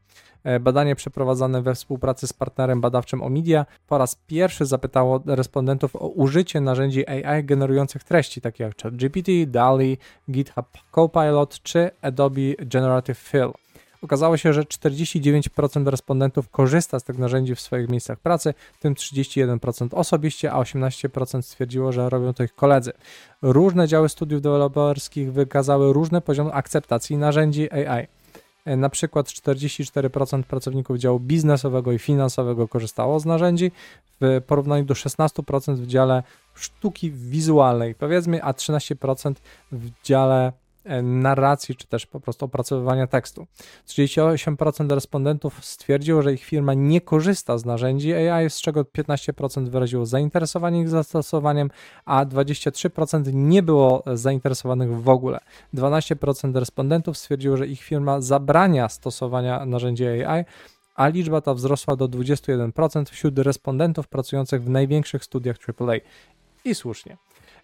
E, 0.44 0.60
badanie 0.60 0.96
przeprowadzone 0.96 1.62
we 1.62 1.75
współpracy 1.75 2.28
z 2.28 2.34
partnerem 2.34 2.82
badawczym 2.82 3.22
Omidia 3.24 3.66
po 3.88 3.98
raz 3.98 4.16
pierwszy 4.16 4.66
zapytało 4.66 5.24
respondentów 5.25 5.96
o 5.96 6.08
użycie 6.08 6.62
narzędzi 6.62 7.08
AI 7.08 7.44
generujących 7.44 8.04
treści, 8.04 8.42
takich 8.42 8.60
jak 8.60 8.82
ChatGPT, 8.82 9.32
DALI, 9.48 9.98
GitHub 10.32 10.68
Copilot 10.92 11.62
czy 11.63 11.92
Adobe 12.01 12.56
Generative 12.60 13.18
Fill. 13.18 13.51
Okazało 14.01 14.38
się, 14.38 14.53
że 14.53 14.62
49% 14.62 15.88
respondentów 15.88 16.50
korzysta 16.50 17.00
z 17.00 17.03
tych 17.03 17.18
narzędzi 17.18 17.56
w 17.56 17.62
swoich 17.62 17.89
miejscach 17.89 18.20
pracy, 18.20 18.53
w 18.74 18.79
tym 18.79 18.94
31% 18.94 19.88
osobiście, 19.91 20.51
a 20.51 20.62
18% 20.62 21.41
stwierdziło, 21.41 21.91
że 21.91 22.10
robią 22.10 22.34
to 22.34 22.44
ich 22.44 22.56
koledzy. 22.56 22.91
Różne 23.41 23.88
działy 23.88 24.10
studiów 24.10 24.41
deweloperskich 24.41 25.34
wykazały 25.34 25.94
różne 25.94 26.22
poziomy 26.22 26.53
akceptacji 26.53 27.18
narzędzi 27.18 27.72
AI. 27.72 28.08
E, 28.65 28.77
na 28.77 28.89
przykład 28.89 29.27
44% 29.27 30.44
pracowników 30.44 30.98
działu 30.98 31.20
biznesowego 31.20 31.91
i 31.91 32.00
finansowego 32.00 32.68
korzystało 32.68 33.20
z 33.20 33.25
narzędzi, 33.25 33.72
w 34.22 34.41
porównaniu 34.48 34.86
do 34.86 34.94
16% 34.94 35.75
w 35.75 35.88
dziale 35.88 36.24
sztuki 36.56 37.12
wizualnej, 37.12 37.96
powiedzmy, 37.96 38.44
a 38.44 38.53
13% 38.53 39.34
w 39.72 39.89
dziale 40.03 40.53
narracji, 41.03 41.75
czy 41.75 41.88
też 41.88 42.05
po 42.05 42.19
prostu 42.19 42.46
opracowywania 42.46 43.08
tekstu. 43.08 43.48
38% 43.88 44.93
respondentów 44.93 45.65
stwierdziło, 45.65 46.22
że 46.22 46.34
ich 46.34 46.43
firma 46.43 46.74
nie 46.74 47.01
korzysta 47.01 47.58
z 47.58 47.65
narzędzi 47.65 48.13
AI, 48.13 48.50
z 48.50 48.62
czego 48.62 48.84
15% 48.84 49.69
wyraziło 49.69 50.05
zainteresowanie 50.05 50.81
ich 50.81 50.89
zastosowaniem, 50.89 51.69
a 52.05 52.25
23% 52.25 53.34
nie 53.34 53.63
było 53.63 54.03
zainteresowanych 54.13 55.01
w 55.01 55.10
ogóle. 55.10 55.39
12% 55.74 56.55
respondentów 56.55 57.17
stwierdziło, 57.17 57.58
że 57.58 57.67
ich 57.67 57.81
firma 57.81 58.22
zabrania 58.22 58.89
stosowania 58.89 59.65
narzędzi 59.65 60.05
AI, 60.08 60.46
a 60.96 61.08
liczba 61.08 61.41
ta 61.41 61.53
wzrosła 61.53 61.96
do 61.96 62.08
21% 62.08 63.05
wśród 63.10 63.39
respondentów 63.39 64.08
pracujących 64.08 64.63
w 64.63 64.69
największych 64.69 65.24
studiach 65.24 65.58
AAA. 65.79 65.96
I 66.65 66.75
słusznie. 66.75 67.17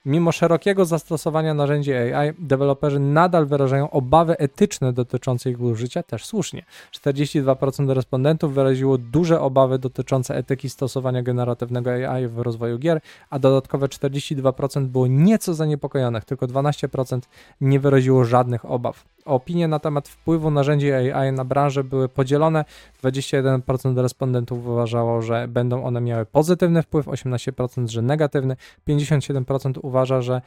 Mimo 0.05 0.31
szerokiego 0.31 0.85
zastosowania 0.85 1.53
narzędzi 1.53 1.93
AI, 1.93 2.33
deweloperzy 2.39 3.00
nadal 3.00 3.45
wyrażają 3.45 3.89
obawy 3.89 4.38
etyczne 4.38 4.93
dotyczące 4.93 5.50
ich 5.50 5.62
użycia, 5.62 6.03
też 6.03 6.25
słusznie. 6.25 6.65
42% 6.91 7.93
respondentów 7.93 8.53
wyraziło 8.53 8.97
duże 8.97 9.41
obawy 9.41 9.79
dotyczące 9.79 10.35
etyki 10.35 10.69
stosowania 10.69 11.24
generatywnego 11.24 11.91
AI 11.91 12.27
w 12.27 12.39
rozwoju 12.39 12.79
gier, 12.79 13.01
a 13.29 13.39
dodatkowe 13.39 13.88
42% 13.88 14.85
było 14.85 15.07
nieco 15.07 15.53
zaniepokojonych, 15.53 16.25
tylko 16.25 16.47
12% 16.47 17.19
nie 17.62 17.79
wyraziło 17.79 18.24
żadnych 18.24 18.65
obaw. 18.65 19.14
Opinie 19.25 19.67
na 19.67 19.79
temat 19.79 20.08
wpływu 20.08 20.51
narzędzi 20.51 20.91
AI 20.91 21.32
na 21.32 21.46
branżę 21.46 21.84
były 21.84 22.10
podzielone. 22.10 22.65
21% 23.03 24.01
respondentów 24.01 24.67
uważało, 24.67 25.22
że 25.22 25.48
będą 25.48 25.84
one 25.84 26.01
miały 26.01 26.25
pozytywny 26.25 26.84
wpływ, 26.84 27.08
18% 27.08 27.88
że 27.88 28.01
negatywny, 28.01 28.55
57% 28.88 29.74
uważa, 29.82 30.22
że 30.22 30.41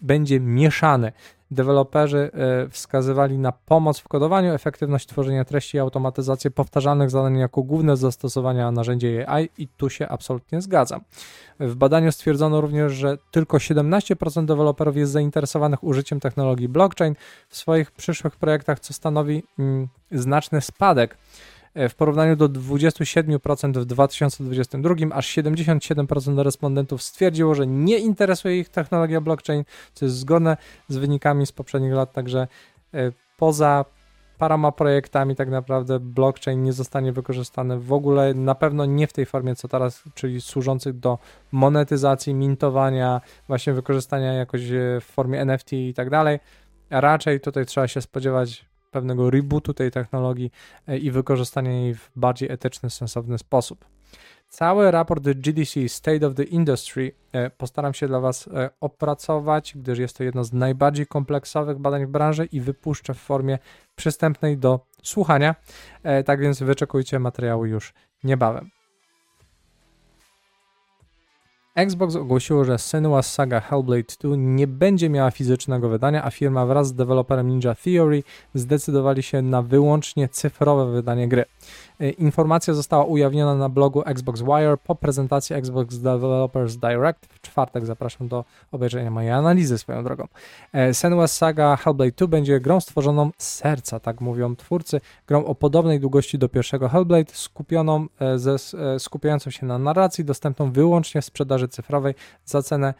będzie 0.00 0.40
mieszany. 0.40 1.12
Deweloperzy 1.50 2.30
e, 2.34 2.68
wskazywali 2.68 3.38
na 3.38 3.52
pomoc 3.52 3.98
w 3.98 4.08
kodowaniu, 4.08 4.54
efektywność 4.54 5.06
tworzenia 5.06 5.44
treści 5.44 5.76
i 5.76 5.80
automatyzację 5.80 6.50
powtarzalnych 6.50 7.10
zadań 7.10 7.38
jako 7.38 7.62
główne 7.62 7.96
zastosowania 7.96 8.70
narzędzi 8.70 9.18
AI 9.26 9.48
i 9.58 9.68
tu 9.68 9.90
się 9.90 10.08
absolutnie 10.08 10.60
zgadzam. 10.60 11.00
W 11.60 11.74
badaniu 11.74 12.12
stwierdzono 12.12 12.60
również, 12.60 12.92
że 12.92 13.18
tylko 13.30 13.56
17% 13.56 14.44
deweloperów 14.44 14.96
jest 14.96 15.12
zainteresowanych 15.12 15.84
użyciem 15.84 16.20
technologii 16.20 16.68
blockchain 16.68 17.14
w 17.48 17.56
swoich 17.56 17.90
przyszłych 17.90 18.36
projektach, 18.36 18.80
co 18.80 18.94
stanowi 18.94 19.42
mm, 19.58 19.88
znaczny 20.10 20.60
spadek 20.60 21.16
w 21.88 21.94
porównaniu 21.94 22.36
do 22.36 22.48
27% 22.48 23.80
w 23.80 23.84
2022, 23.84 24.94
aż 25.12 25.28
77% 25.28 26.42
respondentów 26.42 27.02
stwierdziło, 27.02 27.54
że 27.54 27.66
nie 27.66 27.98
interesuje 27.98 28.58
ich 28.58 28.68
technologia 28.68 29.20
blockchain, 29.20 29.64
co 29.94 30.04
jest 30.04 30.16
zgodne 30.16 30.56
z 30.88 30.96
wynikami 30.96 31.46
z 31.46 31.52
poprzednich 31.52 31.92
lat, 31.92 32.12
także 32.12 32.48
e, 32.94 33.12
poza 33.36 33.84
paroma 34.38 34.72
projektami 34.72 35.36
tak 35.36 35.50
naprawdę 35.50 36.00
blockchain 36.00 36.62
nie 36.62 36.72
zostanie 36.72 37.12
wykorzystany 37.12 37.80
w 37.80 37.92
ogóle, 37.92 38.34
na 38.34 38.54
pewno 38.54 38.86
nie 38.86 39.06
w 39.06 39.12
tej 39.12 39.26
formie 39.26 39.56
co 39.56 39.68
teraz, 39.68 40.02
czyli 40.14 40.40
służących 40.40 40.98
do 40.98 41.18
monetyzacji, 41.52 42.34
mintowania, 42.34 43.20
właśnie 43.48 43.72
wykorzystania 43.72 44.32
jakoś 44.32 44.62
e, 44.70 45.00
w 45.00 45.04
formie 45.04 45.40
NFT 45.40 45.72
i 45.72 45.94
tak 45.94 46.10
dalej. 46.10 46.38
Raczej 46.90 47.40
tutaj 47.40 47.66
trzeba 47.66 47.88
się 47.88 48.00
spodziewać 48.00 48.66
pewnego 48.90 49.30
rebootu 49.30 49.74
tej 49.74 49.90
technologii 49.90 50.50
e, 50.88 50.98
i 50.98 51.10
wykorzystania 51.10 51.72
jej 51.72 51.94
w 51.94 52.10
bardziej 52.16 52.52
etyczny, 52.52 52.90
sensowny 52.90 53.38
sposób. 53.38 53.84
Cały 54.48 54.90
raport 54.90 55.22
GDC 55.22 55.88
State 55.88 56.26
of 56.26 56.34
the 56.34 56.42
Industry 56.42 57.12
e, 57.32 57.50
postaram 57.50 57.94
się 57.94 58.08
dla 58.08 58.20
Was 58.20 58.48
e, 58.48 58.70
opracować, 58.80 59.72
gdyż 59.76 59.98
jest 59.98 60.16
to 60.16 60.24
jedno 60.24 60.44
z 60.44 60.52
najbardziej 60.52 61.06
kompleksowych 61.06 61.78
badań 61.78 62.06
w 62.06 62.10
branży 62.10 62.44
i 62.52 62.60
wypuszczę 62.60 63.14
w 63.14 63.18
formie 63.18 63.58
przystępnej 63.96 64.58
do 64.58 64.86
słuchania. 65.02 65.54
Tak 66.24 66.40
więc 66.40 66.62
wyczekujcie 66.62 67.18
materiału 67.18 67.66
już 67.66 67.94
niebawem. 68.24 68.75
Xbox 71.76 72.16
ogłosiło, 72.16 72.64
że 72.64 72.78
Senua 72.78 73.22
Saga 73.22 73.60
Hellblade 73.60 74.14
2 74.20 74.36
nie 74.36 74.66
będzie 74.66 75.10
miała 75.10 75.30
fizycznego 75.30 75.88
wydania, 75.88 76.24
a 76.24 76.30
firma 76.30 76.66
wraz 76.66 76.86
z 76.86 76.94
deweloperem 76.94 77.48
Ninja 77.48 77.74
Theory 77.74 78.22
zdecydowali 78.54 79.22
się 79.22 79.42
na 79.42 79.62
wyłącznie 79.62 80.28
cyfrowe 80.28 80.92
wydanie 80.92 81.28
gry. 81.28 81.44
E, 82.00 82.10
informacja 82.10 82.74
została 82.74 83.04
ujawniona 83.04 83.54
na 83.54 83.68
blogu 83.68 84.02
Xbox 84.06 84.42
Wire 84.42 84.76
po 84.84 84.94
prezentacji 84.94 85.56
Xbox 85.56 85.98
Developers 85.98 86.76
Direct. 86.76 87.26
W 87.26 87.40
czwartek 87.40 87.86
zapraszam 87.86 88.28
do 88.28 88.44
obejrzenia 88.72 89.10
mojej 89.10 89.30
analizy 89.30 89.78
swoją 89.78 90.04
drogą. 90.04 90.26
E, 90.72 90.90
Senua's 90.90 91.28
Saga 91.28 91.76
Hellblade 91.76 92.12
2 92.16 92.26
będzie 92.26 92.60
grą 92.60 92.80
stworzoną 92.80 93.30
z 93.38 93.54
serca, 93.54 94.00
tak 94.00 94.20
mówią 94.20 94.56
twórcy. 94.56 95.00
Grą 95.26 95.44
o 95.44 95.54
podobnej 95.54 96.00
długości 96.00 96.38
do 96.38 96.48
pierwszego 96.48 96.88
Hellblade, 96.88 97.32
skupioną 97.32 98.06
e, 98.20 98.38
ze, 98.38 98.56
skupiającą 98.98 99.50
się 99.50 99.66
na 99.66 99.78
narracji, 99.78 100.24
dostępną 100.24 100.72
wyłącznie 100.72 101.22
w 101.22 101.24
sprzedaży 101.24 101.65
cyfrowej 101.68 102.14
za 102.44 102.62
cenę 102.62 102.94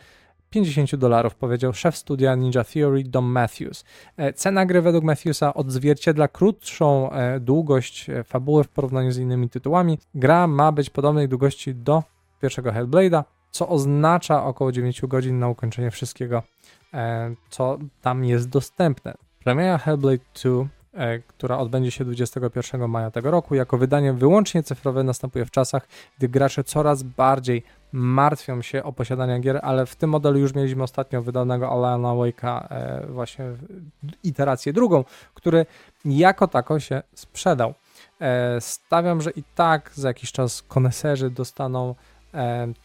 50 0.50 0.96
dolarów, 0.96 1.35
powiedział 1.35 1.73
szef 1.73 1.96
studia 1.96 2.35
Ninja 2.35 2.64
Theory 2.64 3.04
Dom 3.04 3.25
Matthews. 3.25 3.85
E, 4.16 4.32
cena 4.32 4.66
gry 4.66 4.82
według 4.82 5.04
Matthewsa 5.04 5.54
odzwierciedla 5.54 6.28
krótszą 6.28 7.11
e, 7.12 7.40
długość 7.40 8.11
e, 8.11 8.25
fabuły 8.25 8.64
w 8.64 8.68
porównaniu 8.68 9.11
z 9.12 9.18
innymi 9.18 9.49
tytułami. 9.49 9.99
Gra 10.14 10.46
ma 10.46 10.73
być 10.73 10.90
podobnej 10.90 11.28
długości 11.28 11.75
do 11.75 12.02
pierwszego 12.42 12.70
Hellblade'a, 12.70 13.25
co 13.50 13.68
oznacza 13.68 14.44
około 14.44 14.73
9 14.73 15.02
godzin 15.02 15.38
na 15.38 15.49
ukończenie 15.49 15.90
wszystkiego, 15.90 16.42
co 17.50 17.78
tam 18.02 18.25
jest 18.25 18.49
dostępne. 18.49 19.14
Premiera 19.44 19.78
Hellblade 19.78 20.25
2 20.42 20.50
E, 20.50 20.68
która 21.26 21.59
odbędzie 21.59 21.91
się 21.91 22.05
21 22.05 22.88
maja 22.88 23.11
tego 23.11 23.31
roku. 23.31 23.55
Jako 23.55 23.79
wydanie 23.79 24.12
wyłącznie 24.12 24.62
cyfrowe 24.62 25.05
następuje 25.05 25.45
w 25.45 25.50
czasach, 25.50 25.88
gdy 26.19 26.29
gracze 26.29 26.65
coraz 26.65 27.03
bardziej 27.03 27.62
martwią 27.93 28.62
się 28.62 28.83
o 28.83 28.93
posiadanie 28.93 29.41
gier, 29.41 29.61
ale 29.62 29.87
w 29.87 29.97
tym 29.97 30.11
modelu 30.11 30.38
już 30.38 30.55
mieliśmy 30.55 30.83
ostatnio 30.83 31.23
wydanego 31.23 31.71
Alana 31.71 32.09
Wake'a 32.09 32.67
e, 32.71 33.07
właśnie 33.07 33.45
iterację 34.23 34.73
drugą, 34.73 35.05
który 35.35 35.67
jako 36.05 36.49
tako 36.49 36.81
się 36.81 37.03
sprzedał. 37.15 37.75
E, 38.21 38.61
stawiam, 38.61 39.23
że 39.23 39.31
i 39.31 39.43
tak 39.55 39.91
za 39.95 40.09
jakiś 40.09 40.33
czas 40.33 40.62
koneserzy 40.62 41.31
dostaną 41.31 41.95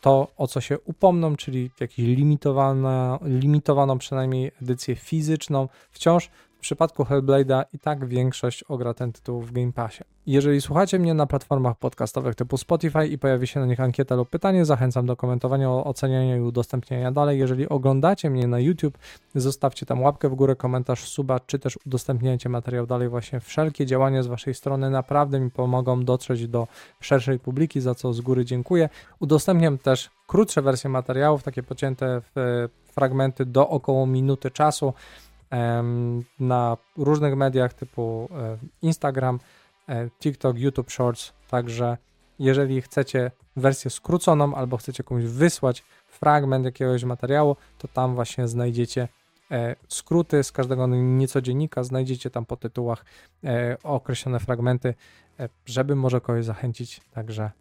to, 0.02 0.28
o 0.38 0.48
co 0.48 0.62
się 0.62 0.80
upomną, 0.80 1.36
czyli 1.36 1.72
jakąś 1.80 1.98
limitowaną, 1.98 3.20
limitowaną 3.24 3.98
przynajmniej 3.98 4.52
edycję 4.62 4.96
fizyczną. 4.96 5.68
Wciąż 5.92 6.30
przypadku 6.62 7.04
Hellblade'a 7.04 7.64
i 7.74 7.80
tak 7.80 8.06
większość 8.06 8.64
ogra 8.64 8.94
ten 8.94 9.12
tytuł 9.12 9.42
w 9.42 9.52
Game 9.52 9.72
Passie. 9.74 10.04
Jeżeli 10.26 10.62
słuchacie 10.62 11.00
mnie 11.00 11.14
na 11.14 11.28
platformach 11.28 11.78
podcastowych 11.78 12.36
typu 12.36 12.58
Spotify 12.58 13.08
i 13.08 13.18
pojawi 13.18 13.48
się 13.48 13.60
na 13.60 13.66
nich 13.66 13.80
ankieta 13.80 14.16
lub 14.16 14.30
pytanie, 14.30 14.66
zachęcam 14.66 15.06
do 15.06 15.16
komentowania, 15.16 15.72
oceniania 15.72 16.38
i 16.38 16.42
udostępniania 16.42 17.12
dalej. 17.12 17.40
Jeżeli 17.40 17.70
oglądacie 17.70 18.30
mnie 18.30 18.48
na 18.48 18.60
YouTube, 18.60 18.98
zostawcie 19.36 19.86
tam 19.86 20.02
łapkę 20.02 20.30
w 20.30 20.36
górę, 20.36 20.56
komentarz, 20.56 21.08
suba, 21.08 21.40
czy 21.40 21.60
też 21.60 21.80
udostępniajcie 21.86 22.50
materiał 22.50 22.88
dalej. 22.88 23.10
Właśnie 23.10 23.40
wszelkie 23.40 23.86
działania 23.86 24.24
z 24.24 24.28
Waszej 24.28 24.54
strony 24.54 24.90
naprawdę 24.90 25.40
mi 25.40 25.52
pomogą 25.52 26.04
dotrzeć 26.04 26.48
do 26.48 26.68
szerszej 27.00 27.40
publiki, 27.40 27.82
za 27.82 27.96
co 27.96 28.14
z 28.14 28.22
góry 28.22 28.46
dziękuję. 28.46 28.90
Udostępniam 29.20 29.78
też 29.78 30.10
krótsze 30.28 30.62
wersje 30.62 30.90
materiałów, 30.90 31.44
takie 31.44 31.64
pocięte 31.64 32.22
w 32.36 32.68
fragmenty 32.92 33.46
do 33.46 33.70
około 33.70 34.06
minuty 34.06 34.52
czasu 34.52 34.94
na 36.40 36.78
różnych 36.98 37.36
mediach 37.36 37.74
typu 37.74 38.30
e, 38.32 38.58
Instagram, 38.82 39.40
e, 39.90 40.10
TikTok, 40.10 40.58
YouTube 40.58 40.92
Shorts. 40.92 41.34
Także 41.50 41.98
jeżeli 42.40 42.82
chcecie 42.82 43.32
wersję 43.56 43.92
skróconą 43.92 44.56
albo 44.56 44.78
chcecie 44.78 45.04
komuś 45.04 45.24
wysłać 45.24 45.84
fragment 46.08 46.66
jakiegoś 46.66 47.04
materiału, 47.04 47.56
to 47.78 47.88
tam 47.88 48.16
właśnie 48.16 48.48
znajdziecie 48.48 49.08
e, 49.52 49.76
skróty 49.88 50.44
z 50.44 50.52
każdego 50.52 50.88
niecodziennika, 50.88 51.84
znajdziecie 51.84 52.30
tam 52.30 52.46
po 52.46 52.58
tytułach 52.58 53.06
określone 53.84 54.40
fragmenty, 54.40 54.94
żeby 55.66 55.96
może 55.96 56.22
kogoś 56.22 56.46
zachęcić. 56.46 57.02
Także 57.12 57.52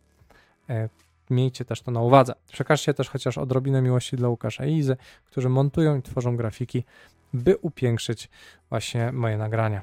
miejcie 1.30 1.64
też 1.64 1.82
to 1.82 1.90
na 1.90 2.00
uwadze. 2.00 2.32
Przekażcie 2.52 2.94
też 2.94 3.08
chociaż 3.08 3.38
odrobinę 3.38 3.82
miłości 3.82 4.16
dla 4.16 4.28
Łukasza 4.28 4.66
i 4.66 4.76
Izy, 4.76 4.96
którzy 5.26 5.48
montują 5.48 5.96
i 5.96 6.02
tworzą 6.02 6.36
grafiki 6.36 6.84
by 7.32 7.56
upiększyć 7.56 8.28
właśnie 8.70 9.12
moje 9.12 9.38
nagrania. 9.38 9.82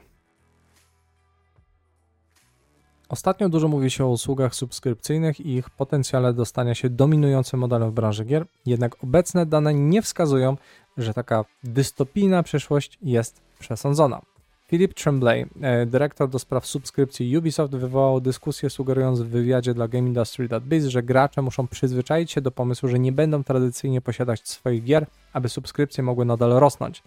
Ostatnio 3.10 3.50
dużo 3.50 3.68
mówi 3.68 3.92
się 3.92 4.06
o 4.06 4.10
usługach 4.10 4.56
subskrypcyjnych 4.56 5.40
i 5.40 5.56
ich 5.56 5.70
potencjale 5.70 6.34
dostania 6.34 6.76
się 6.76 6.90
dominującym 6.90 7.60
modelem 7.60 7.92
w 7.92 7.94
branży 7.94 8.26
gier, 8.26 8.46
jednak 8.66 9.04
obecne 9.04 9.46
dane 9.46 9.74
nie 9.74 10.02
wskazują, 10.02 10.58
że 10.98 11.14
taka 11.14 11.46
dystopijna 11.64 12.44
przyszłość 12.44 12.98
jest 13.02 13.42
przesądzona. 13.60 14.22
Philip 14.70 14.94
Tremblay, 14.94 15.46
e, 15.62 15.86
dyrektor 15.86 16.30
do 16.30 16.40
spraw 16.40 16.66
subskrypcji 16.66 17.38
Ubisoft, 17.38 17.76
wywołał 17.76 18.22
dyskusję 18.22 18.70
sugerując 18.70 19.22
w 19.22 19.28
wywiadzie 19.28 19.74
dla 19.74 19.88
GameIndustry.biz, 19.88 20.86
że 20.86 21.04
gracze 21.04 21.42
muszą 21.42 21.68
przyzwyczaić 21.68 22.32
się 22.32 22.42
do 22.42 22.52
pomysłu, 22.52 22.90
że 22.90 23.00
nie 23.00 23.12
będą 23.12 23.44
tradycyjnie 23.44 24.02
posiadać 24.02 24.48
swoich 24.48 24.84
gier, 24.84 25.06
aby 25.34 25.50
subskrypcje 25.50 26.04
mogły 26.04 26.26
nadal 26.26 26.50
rosnąć. 26.52 27.04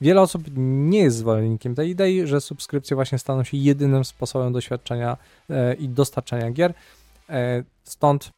Wiele 0.00 0.20
osób 0.20 0.42
nie 0.56 0.98
jest 0.98 1.16
zwolennikiem 1.16 1.74
tej 1.74 1.90
idei, 1.90 2.26
że 2.26 2.40
subskrypcje 2.40 2.94
właśnie 2.94 3.18
staną 3.18 3.44
się 3.44 3.56
jedynym 3.56 4.04
sposobem 4.04 4.52
doświadczenia 4.52 5.16
e, 5.50 5.74
i 5.74 5.88
dostarczania 5.88 6.50
gier. 6.50 6.74
E, 7.30 7.64
stąd 7.84 8.30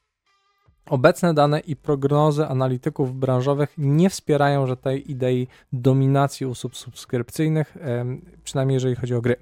Obecne 0.86 1.34
dane 1.34 1.60
i 1.60 1.76
prognozy 1.76 2.46
analityków 2.46 3.18
branżowych 3.18 3.74
nie 3.78 4.10
wspierają 4.10 4.66
że 4.66 4.76
tej 4.76 5.10
idei 5.10 5.48
dominacji 5.72 6.46
usług 6.46 6.76
subskrypcyjnych, 6.76 7.76
przynajmniej 8.44 8.74
jeżeli 8.74 8.96
chodzi 8.96 9.14
o 9.14 9.20
gry. 9.20 9.36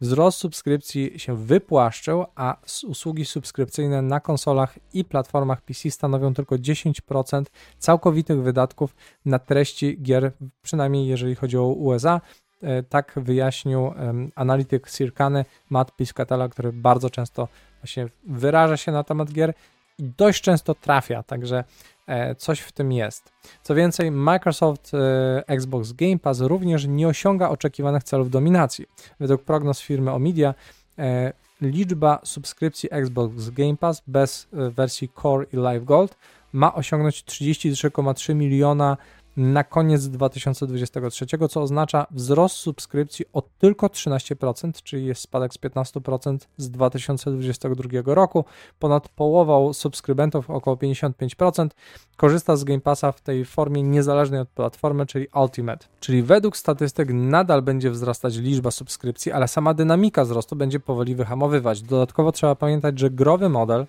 Wzrost 0.00 0.38
subskrypcji 0.38 1.18
się 1.18 1.36
wypłaszczył, 1.36 2.24
a 2.34 2.56
usługi 2.88 3.24
subskrypcyjne 3.24 4.02
na 4.02 4.20
konsolach 4.20 4.78
i 4.92 5.04
platformach 5.04 5.62
PC 5.62 5.90
stanowią 5.90 6.34
tylko 6.34 6.56
10% 6.56 7.44
całkowitych 7.78 8.42
wydatków 8.42 8.96
na 9.24 9.38
treści 9.38 10.02
gier, 10.02 10.32
przynajmniej 10.62 11.06
jeżeli 11.06 11.34
chodzi 11.34 11.58
o 11.58 11.66
USA. 11.66 12.20
E, 12.62 12.82
tak 12.82 13.12
wyjaśnił 13.16 13.92
analityk 14.34 14.90
Circany 14.90 15.44
Matt 15.70 15.96
Piscatella, 15.96 16.48
który 16.48 16.72
bardzo 16.72 17.10
często 17.10 17.48
właśnie 17.82 18.08
wyraża 18.26 18.76
się 18.76 18.92
na 18.92 19.04
temat 19.04 19.32
gier 19.32 19.54
i 20.00 20.12
dość 20.16 20.42
często 20.42 20.74
trafia, 20.74 21.22
także 21.22 21.64
e, 22.06 22.34
coś 22.34 22.60
w 22.60 22.72
tym 22.72 22.92
jest. 22.92 23.32
Co 23.62 23.74
więcej, 23.74 24.10
Microsoft 24.10 24.92
e, 24.94 25.42
Xbox 25.46 25.92
Game 25.92 26.18
Pass 26.18 26.40
również 26.40 26.86
nie 26.86 27.08
osiąga 27.08 27.48
oczekiwanych 27.48 28.04
celów 28.04 28.30
dominacji. 28.30 28.86
Według 29.20 29.42
prognoz 29.42 29.80
firmy 29.80 30.12
Omidia 30.12 30.54
e, 30.98 31.32
liczba 31.60 32.20
subskrypcji 32.24 32.88
Xbox 32.92 33.50
Game 33.50 33.76
Pass 33.76 34.02
bez 34.06 34.48
wersji 34.52 35.08
Core 35.22 35.46
i 35.52 35.56
Live 35.56 35.84
Gold 35.84 36.16
ma 36.52 36.74
osiągnąć 36.74 37.24
33,3 37.24 38.34
miliona 38.34 38.96
na 39.36 39.64
koniec 39.64 40.08
2023, 40.08 41.26
co 41.50 41.62
oznacza 41.62 42.06
wzrost 42.10 42.56
subskrypcji 42.56 43.24
o 43.32 43.42
tylko 43.58 43.86
13%, 43.86 44.82
czyli 44.82 45.06
jest 45.06 45.22
spadek 45.22 45.54
z 45.54 45.58
15% 45.58 46.38
z 46.56 46.70
2022 46.70 48.14
roku. 48.14 48.44
Ponad 48.78 49.08
połowa 49.08 49.72
subskrybentów, 49.72 50.50
około 50.50 50.76
55%, 50.76 51.68
korzysta 52.16 52.56
z 52.56 52.64
Game 52.64 52.80
Passa 52.80 53.12
w 53.12 53.20
tej 53.20 53.44
formie 53.44 53.82
niezależnej 53.82 54.40
od 54.40 54.48
platformy, 54.48 55.06
czyli 55.06 55.26
Ultimate. 55.34 55.86
Czyli 56.00 56.22
według 56.22 56.56
statystyk 56.56 57.08
nadal 57.12 57.62
będzie 57.62 57.90
wzrastać 57.90 58.36
liczba 58.36 58.70
subskrypcji, 58.70 59.32
ale 59.32 59.48
sama 59.48 59.74
dynamika 59.74 60.24
wzrostu 60.24 60.56
będzie 60.56 60.80
powoli 60.80 61.14
wyhamowywać. 61.14 61.82
Dodatkowo 61.82 62.32
trzeba 62.32 62.54
pamiętać, 62.54 62.98
że 62.98 63.10
growy 63.10 63.48
model 63.48 63.86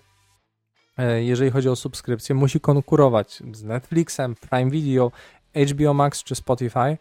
jeżeli 1.20 1.50
chodzi 1.50 1.68
o 1.68 1.76
subskrypcję, 1.76 2.34
musi 2.34 2.60
konkurować 2.60 3.42
z 3.52 3.62
Netflixem, 3.62 4.34
Prime 4.34 4.70
Video, 4.70 5.12
HBO 5.54 5.94
Max 5.94 6.24
czy 6.24 6.34
Spotify, 6.34 6.98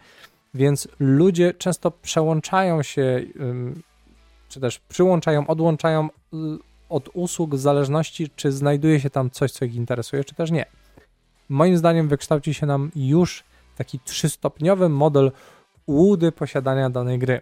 więc 0.54 0.88
ludzie 1.00 1.54
często 1.54 1.92
przełączają 1.92 2.84
się, 2.84 3.22
czy 4.50 4.60
też 4.60 4.80
przyłączają, 4.80 5.48
odłączają 5.48 6.08
y, 6.08 6.38
od 6.90 7.10
usług 7.14 7.56
w 7.56 7.60
zależności, 7.60 8.30
czy 8.36 8.52
znajduje 8.52 9.00
się 9.00 9.10
tam 9.10 9.30
coś, 9.30 9.52
co 9.52 9.66
ich 9.66 9.76
interesuje, 9.76 10.24
czy 10.24 10.36
też 10.36 10.52
nie. 10.52 10.66
Moim 11.50 11.78
zdaniem 11.78 12.08
wykształci 12.08 12.54
się 12.54 12.66
nam 12.66 12.92
już 12.96 13.44
taki 13.78 14.00
trzystopniowy 14.00 14.90
model 14.90 15.32
łudy 15.88 16.32
posiadania 16.32 16.90
danej 16.90 17.20
gry. 17.20 17.42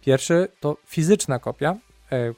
Pierwszy 0.00 0.48
to 0.60 0.76
fizyczna 0.86 1.38
kopia, 1.38 1.70
e, 1.70 1.76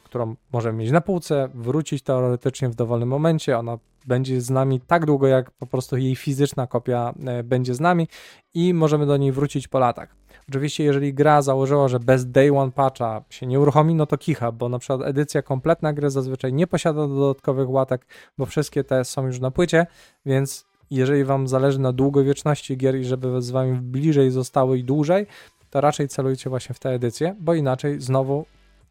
którą 0.05 0.35
możemy 0.53 0.79
mieć 0.79 0.91
na 0.91 1.01
półce, 1.01 1.49
wrócić 1.55 2.03
teoretycznie 2.03 2.69
w 2.69 2.75
dowolnym 2.75 3.09
momencie. 3.09 3.59
Ona 3.59 3.79
będzie 4.07 4.41
z 4.41 4.51
nami 4.51 4.81
tak 4.81 5.07
długo, 5.07 5.27
jak 5.27 5.51
po 5.51 5.67
prostu 5.67 5.97
jej 5.97 6.17
fizyczna 6.17 6.67
kopia 6.67 7.15
e, 7.27 7.43
będzie 7.43 7.75
z 7.75 7.81
nami 7.81 8.09
i 8.55 8.75
możemy 8.75 9.07
do 9.07 9.17
niej 9.17 9.33
wrócić 9.33 9.69
po 9.69 9.79
latach. 9.79 10.17
Oczywiście, 10.49 10.85
jeżeli 10.85 11.15
gra 11.15 11.43
założyła, 11.43 11.89
że 11.89 12.01
bez 12.01 12.31
day 12.31 12.59
one 12.59 12.73
patcha 12.73 13.23
się 13.31 13.47
nie 13.47 13.61
uruchomi, 13.61 13.95
no 13.95 14.07
to 14.07 14.19
kicha, 14.19 14.53
bo 14.53 14.69
na 14.69 14.79
przykład 14.79 15.01
edycja 15.03 15.43
kompletna 15.43 15.93
gry 15.93 16.11
zazwyczaj 16.11 16.53
nie 16.53 16.67
posiada 16.67 17.09
dodatkowych 17.09 17.71
łatek, 17.71 18.07
bo 18.39 18.47
wszystkie 18.47 18.85
te 18.85 19.05
są 19.05 19.27
już 19.27 19.41
na 19.41 19.51
płycie, 19.51 19.87
więc 20.27 20.67
jeżeli 20.91 21.25
Wam 21.25 21.49
zależy 21.49 21.79
na 21.79 21.93
długowieczności 21.93 22.77
gier 22.77 22.97
i 22.97 23.05
żeby 23.05 23.43
z 23.43 23.51
Wami 23.51 23.79
bliżej 23.81 24.31
zostały 24.31 24.79
i 24.79 24.85
dłużej, 24.85 25.27
to 25.71 25.81
raczej 25.81 26.09
celujcie 26.09 26.51
właśnie 26.51 26.75
w 26.75 26.79
tę 26.79 26.91
edycję, 26.91 27.37
bo 27.41 27.55
inaczej 27.55 28.01
znowu 28.01 28.45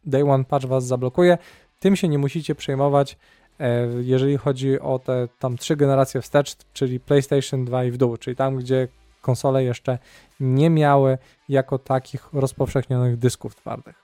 day 0.04 0.22
one 0.22 0.44
patch 0.44 0.66
Was 0.66 0.86
zablokuje. 0.86 1.38
Tym 1.80 1.96
się 1.96 2.08
nie 2.08 2.18
musicie 2.18 2.54
przejmować. 2.54 3.16
E, 3.60 3.86
jeżeli 4.00 4.36
chodzi 4.36 4.80
o 4.80 4.98
te 4.98 5.28
tam 5.38 5.56
trzy 5.56 5.76
generacje 5.76 6.20
wstecz, 6.20 6.56
czyli 6.72 7.00
PlayStation 7.00 7.64
2 7.64 7.84
i 7.84 7.90
w 7.90 7.96
dół, 7.96 8.16
czyli 8.16 8.36
tam, 8.36 8.56
gdzie 8.56 8.88
konsole 9.20 9.64
jeszcze 9.64 9.98
nie 10.40 10.70
miały 10.70 11.18
jako 11.48 11.78
takich 11.78 12.28
rozpowszechnionych 12.32 13.16
dysków 13.16 13.54
twardych. 13.54 14.02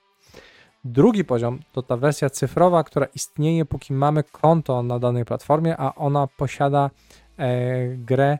Drugi 0.85 1.25
poziom 1.25 1.61
to 1.73 1.83
ta 1.83 1.97
wersja 1.97 2.31
cyfrowa, 2.31 2.85
która 2.85 3.07
istnieje, 3.15 3.65
póki 3.65 3.93
mamy 3.93 4.23
konto 4.23 4.83
na 4.83 4.99
danej 4.99 5.25
platformie, 5.25 5.77
a 5.77 5.95
ona 5.95 6.27
posiada 6.27 6.91
e, 7.39 7.89
grę 7.89 8.39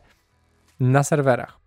na 0.79 1.03
serwerach. 1.03 1.58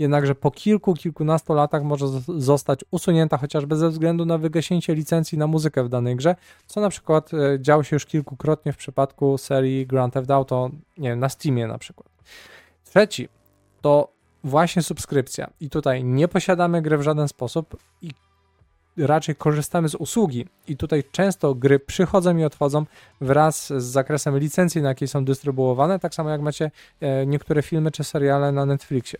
Jednakże 0.00 0.34
po 0.34 0.50
kilku, 0.50 0.94
kilkunastu 0.94 1.54
latach 1.54 1.84
może 1.84 2.06
zostać 2.38 2.84
usunięta 2.90 3.36
chociażby 3.36 3.76
ze 3.76 3.90
względu 3.90 4.24
na 4.24 4.38
wygaśnięcie 4.38 4.94
licencji 4.94 5.38
na 5.38 5.46
muzykę 5.46 5.84
w 5.84 5.88
danej 5.88 6.16
grze, 6.16 6.36
co 6.66 6.80
na 6.80 6.88
przykład 6.88 7.34
e, 7.34 7.60
działo 7.60 7.82
się 7.82 7.96
już 7.96 8.06
kilkukrotnie 8.06 8.72
w 8.72 8.76
przypadku 8.76 9.38
serii 9.38 9.86
Grand 9.86 10.14
Theft 10.14 10.30
Auto, 10.30 10.70
nie 10.98 11.08
wiem, 11.08 11.18
na 11.18 11.28
Steamie 11.28 11.66
na 11.66 11.78
przykład. 11.78 12.08
Trzeci 12.84 13.28
to 13.80 14.12
właśnie 14.44 14.82
subskrypcja. 14.82 15.50
I 15.60 15.70
tutaj 15.70 16.04
nie 16.04 16.28
posiadamy 16.28 16.82
gry 16.82 16.98
w 16.98 17.02
żaden 17.02 17.28
sposób 17.28 17.76
i 18.02 18.10
raczej 18.96 19.34
korzystamy 19.36 19.88
z 19.88 19.94
usługi. 19.94 20.46
I 20.68 20.76
tutaj 20.76 21.04
często 21.12 21.54
gry 21.54 21.78
przychodzą 21.78 22.36
i 22.36 22.44
odchodzą 22.44 22.86
wraz 23.20 23.66
z 23.66 23.84
zakresem 23.84 24.38
licencji, 24.38 24.82
na 24.82 24.88
jakiej 24.88 25.08
są 25.08 25.24
dystrybuowane, 25.24 25.98
tak 25.98 26.14
samo 26.14 26.30
jak 26.30 26.40
macie 26.40 26.70
e, 27.00 27.26
niektóre 27.26 27.62
filmy 27.62 27.90
czy 27.90 28.04
seriale 28.04 28.52
na 28.52 28.66
Netflixie. 28.66 29.18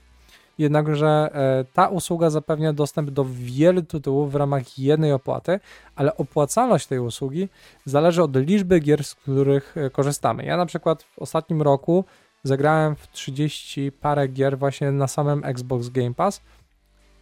Jednakże 0.61 1.31
e, 1.35 1.65
ta 1.73 1.89
usługa 1.89 2.31
zapewnia 2.31 2.73
dostęp 2.73 3.11
do 3.11 3.27
wielu 3.31 3.83
tytułów 3.83 4.33
w 4.33 4.35
ramach 4.35 4.79
jednej 4.79 5.13
opłaty, 5.13 5.61
ale 5.97 6.17
opłacalność 6.17 6.87
tej 6.87 6.99
usługi 6.99 7.49
zależy 7.85 8.23
od 8.23 8.37
liczby 8.37 8.81
gier, 8.81 9.05
z 9.05 9.15
których 9.15 9.77
e, 9.77 9.91
korzystamy. 9.91 10.45
Ja 10.45 10.57
na 10.57 10.67
przykład 10.67 11.03
w 11.03 11.19
ostatnim 11.19 11.63
roku 11.63 12.05
zagrałem 12.43 12.97
w 12.97 13.09
30 13.09 13.93
parę 13.93 14.29
gier 14.29 14.59
właśnie 14.59 14.93
na 14.93 15.09
samym 15.09 15.45
Xbox 15.45 15.89
Game 15.89 16.15
Pass, 16.15 16.41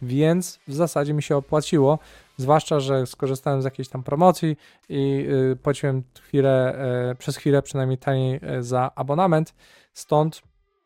więc 0.01 0.59
w 0.67 0.73
zasadzie 0.73 1.13
mi 1.13 1.23
się 1.23 1.37
opłaciło, 1.37 1.99
zwłaszcza, 2.37 2.79
że 2.79 3.07
skorzystałem 3.07 3.61
z 3.61 3.65
jakiejś 3.65 3.89
tam 3.89 4.03
promocji 4.03 4.57
i 4.89 5.25
yy, 5.29 5.55
płaciłem 5.63 6.03
chwilę, 6.21 6.85
yy, 7.07 7.15
przez 7.15 7.37
chwilę 7.37 7.61
przynajmniej 7.61 7.97
taniej 7.97 8.39
za 8.59 8.91
abonament, 8.95 9.53
stąd 9.93 10.41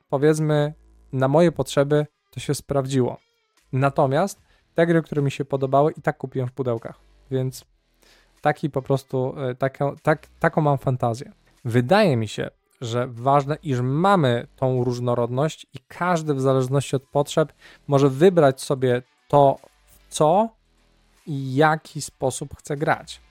powiedzmy 0.10 0.74
na 1.13 1.28
moje 1.28 1.52
potrzeby 1.52 2.06
to 2.34 2.39
się 2.39 2.56
sprawdziło. 2.56 3.17
Natomiast 3.74 4.41
te 4.76 4.88
gry, 4.88 5.02
które 5.02 5.22
mi 5.22 5.32
się 5.32 5.46
podobały 5.46 5.91
i 5.91 6.02
tak 6.02 6.17
kupiłem 6.17 6.48
w 6.48 6.52
pudełkach, 6.52 7.00
więc 7.32 7.65
taki 8.41 8.69
po 8.69 8.82
prostu, 8.82 9.36
y, 9.52 9.56
taką, 9.56 9.96
tak, 9.96 10.28
taką 10.39 10.62
mam 10.62 10.78
fantazję. 10.78 11.32
Wydaje 11.65 12.17
mi 12.17 12.28
się, 12.28 12.50
że 12.82 13.08
ważne, 13.08 13.58
iż 13.63 13.82
mamy 13.82 14.48
tą 14.56 14.84
różnorodność 14.84 15.67
i 15.74 15.80
każdy 15.88 16.34
w 16.34 16.41
zależności 16.41 16.96
od 16.96 17.04
potrzeb 17.04 17.54
może 17.88 18.10
wybrać 18.10 18.62
sobie 18.62 19.02
to, 19.28 19.60
w 19.86 20.13
co 20.13 20.50
i 21.28 21.56
jaki 21.56 22.02
sposób 22.02 22.58
chce 22.58 22.78
grać. 22.78 23.22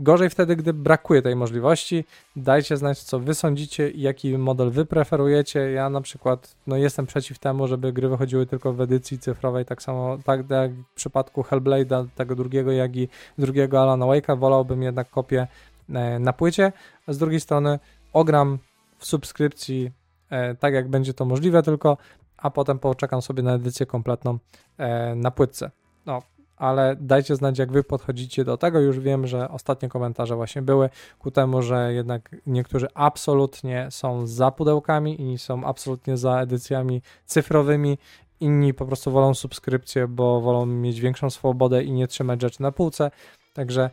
Gorzej 0.00 0.30
wtedy, 0.30 0.56
gdy 0.56 0.72
brakuje 0.72 1.22
tej 1.22 1.36
możliwości. 1.36 2.04
Dajcie 2.36 2.76
znać, 2.76 3.02
co 3.02 3.20
wy 3.20 3.34
sądzicie 3.34 3.90
i 3.90 4.00
jaki 4.00 4.38
model 4.38 4.70
wy 4.70 4.86
preferujecie. 4.86 5.70
Ja 5.70 5.90
na 5.90 6.00
przykład 6.00 6.56
no, 6.66 6.76
jestem 6.76 7.06
przeciw 7.06 7.38
temu, 7.38 7.68
żeby 7.68 7.92
gry 7.92 8.08
wychodziły 8.08 8.46
tylko 8.46 8.72
w 8.72 8.80
edycji 8.80 9.18
cyfrowej, 9.18 9.64
tak 9.64 9.82
samo 9.82 10.18
tak 10.24 10.50
jak 10.50 10.72
w 10.72 10.94
przypadku 10.94 11.42
Hellblade'a, 11.42 12.06
tego 12.14 12.34
drugiego, 12.34 12.72
jak 12.72 12.96
i 12.96 13.08
drugiego 13.38 13.82
Alana 13.82 14.06
Wake'a. 14.06 14.38
Wolałbym 14.38 14.82
jednak 14.82 15.10
kopię 15.10 15.46
e, 15.94 16.18
na 16.18 16.32
płycie. 16.32 16.72
Z 17.08 17.18
drugiej 17.18 17.40
strony 17.40 17.78
ogram 18.12 18.58
w 18.98 19.06
subskrypcji 19.06 19.90
e, 20.30 20.54
tak, 20.54 20.74
jak 20.74 20.88
będzie 20.88 21.14
to 21.14 21.24
możliwe 21.24 21.62
tylko, 21.62 21.96
a 22.36 22.50
potem 22.50 22.78
poczekam 22.78 23.22
sobie 23.22 23.42
na 23.42 23.54
edycję 23.54 23.86
kompletną 23.86 24.38
e, 24.78 25.14
na 25.14 25.30
płytce. 25.30 25.70
No, 26.06 26.22
ale 26.56 26.96
dajcie 27.00 27.36
znać, 27.36 27.58
jak 27.58 27.72
wy 27.72 27.84
podchodzicie 27.84 28.44
do 28.44 28.56
tego. 28.56 28.80
Już 28.80 29.00
wiem, 29.00 29.26
że 29.26 29.48
ostatnie 29.48 29.88
komentarze 29.88 30.36
właśnie 30.36 30.62
były 30.62 30.90
ku 31.18 31.30
temu, 31.30 31.62
że 31.62 31.92
jednak 31.92 32.36
niektórzy 32.46 32.86
absolutnie 32.94 33.88
są 33.90 34.26
za 34.26 34.50
pudełkami, 34.50 35.20
inni 35.20 35.38
są 35.38 35.64
absolutnie 35.64 36.16
za 36.16 36.40
edycjami 36.40 37.02
cyfrowymi, 37.24 37.98
inni 38.40 38.74
po 38.74 38.86
prostu 38.86 39.10
wolą 39.10 39.34
subskrypcję, 39.34 40.08
bo 40.08 40.40
wolą 40.40 40.66
mieć 40.66 41.00
większą 41.00 41.30
swobodę 41.30 41.84
i 41.84 41.92
nie 41.92 42.08
trzymać 42.08 42.42
rzeczy 42.42 42.62
na 42.62 42.72
półce. 42.72 43.10
Także 43.54 43.90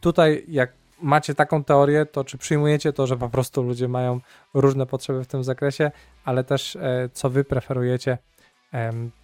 tutaj, 0.00 0.44
jak 0.48 0.72
macie 1.02 1.34
taką 1.34 1.64
teorię, 1.64 2.06
to 2.06 2.24
czy 2.24 2.38
przyjmujecie 2.38 2.92
to, 2.92 3.06
że 3.06 3.16
po 3.16 3.28
prostu 3.28 3.62
ludzie 3.62 3.88
mają 3.88 4.20
różne 4.54 4.86
potrzeby 4.86 5.24
w 5.24 5.26
tym 5.26 5.44
zakresie, 5.44 5.90
ale 6.24 6.44
też 6.44 6.76
e, 6.76 7.08
co 7.12 7.30
wy 7.30 7.44
preferujecie, 7.44 8.18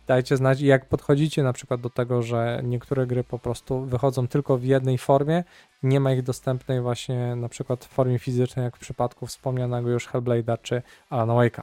dajcie 0.07 0.37
znać 0.37 0.61
jak 0.61 0.89
podchodzicie 0.89 1.43
na 1.43 1.53
przykład 1.53 1.81
do 1.81 1.91
tego, 1.91 2.23
że 2.23 2.61
niektóre 2.65 3.07
gry 3.07 3.25
po 3.25 3.39
prostu 3.39 3.81
wychodzą 3.81 4.29
tylko 4.29 4.59
w 4.59 4.65
jednej 4.65 4.99
formie, 4.99 5.45
nie 5.83 6.01
ma 6.01 6.13
ich 6.13 6.23
dostępnej 6.23 6.81
właśnie 6.81 7.37
na 7.37 7.49
przykład 7.49 7.85
w 7.85 7.89
formie 7.89 8.19
fizycznej, 8.19 8.65
jak 8.65 8.77
w 8.77 8.81
przypadku 8.81 9.27
wspomnianego 9.27 9.91
już 9.91 10.09
Hellblade'a 10.09 10.59
czy 10.63 10.83
Alan 11.11 11.29
Wake'a. 11.29 11.63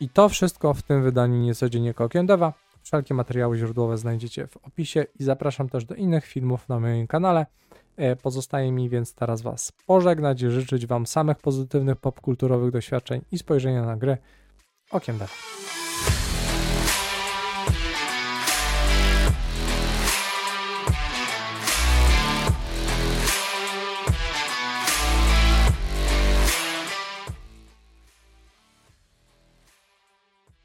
I 0.00 0.08
to 0.08 0.28
wszystko 0.28 0.74
w 0.74 0.82
tym 0.82 1.02
wydaniu 1.02 1.36
niecodziennie 1.36 1.94
Okien 1.96 2.26
Deva. 2.26 2.52
Wszelkie 2.82 3.14
materiały 3.14 3.58
źródłowe 3.58 3.98
znajdziecie 3.98 4.46
w 4.46 4.56
opisie 4.56 5.06
i 5.20 5.24
zapraszam 5.24 5.68
też 5.68 5.84
do 5.84 5.94
innych 5.94 6.26
filmów 6.26 6.68
na 6.68 6.80
moim 6.80 7.06
kanale. 7.06 7.46
E, 7.96 8.16
pozostaje 8.16 8.72
mi 8.72 8.88
więc 8.88 9.14
teraz 9.14 9.42
Was 9.42 9.72
pożegnać 9.86 10.42
i 10.42 10.50
życzyć 10.50 10.86
Wam 10.86 11.06
samych 11.06 11.38
pozytywnych 11.38 11.96
popkulturowych 11.96 12.70
doświadczeń 12.70 13.20
i 13.32 13.38
spojrzenia 13.38 13.82
na 13.82 13.96
gry. 13.96 14.18
Okiem 14.90 15.18
Deva. 15.18 15.32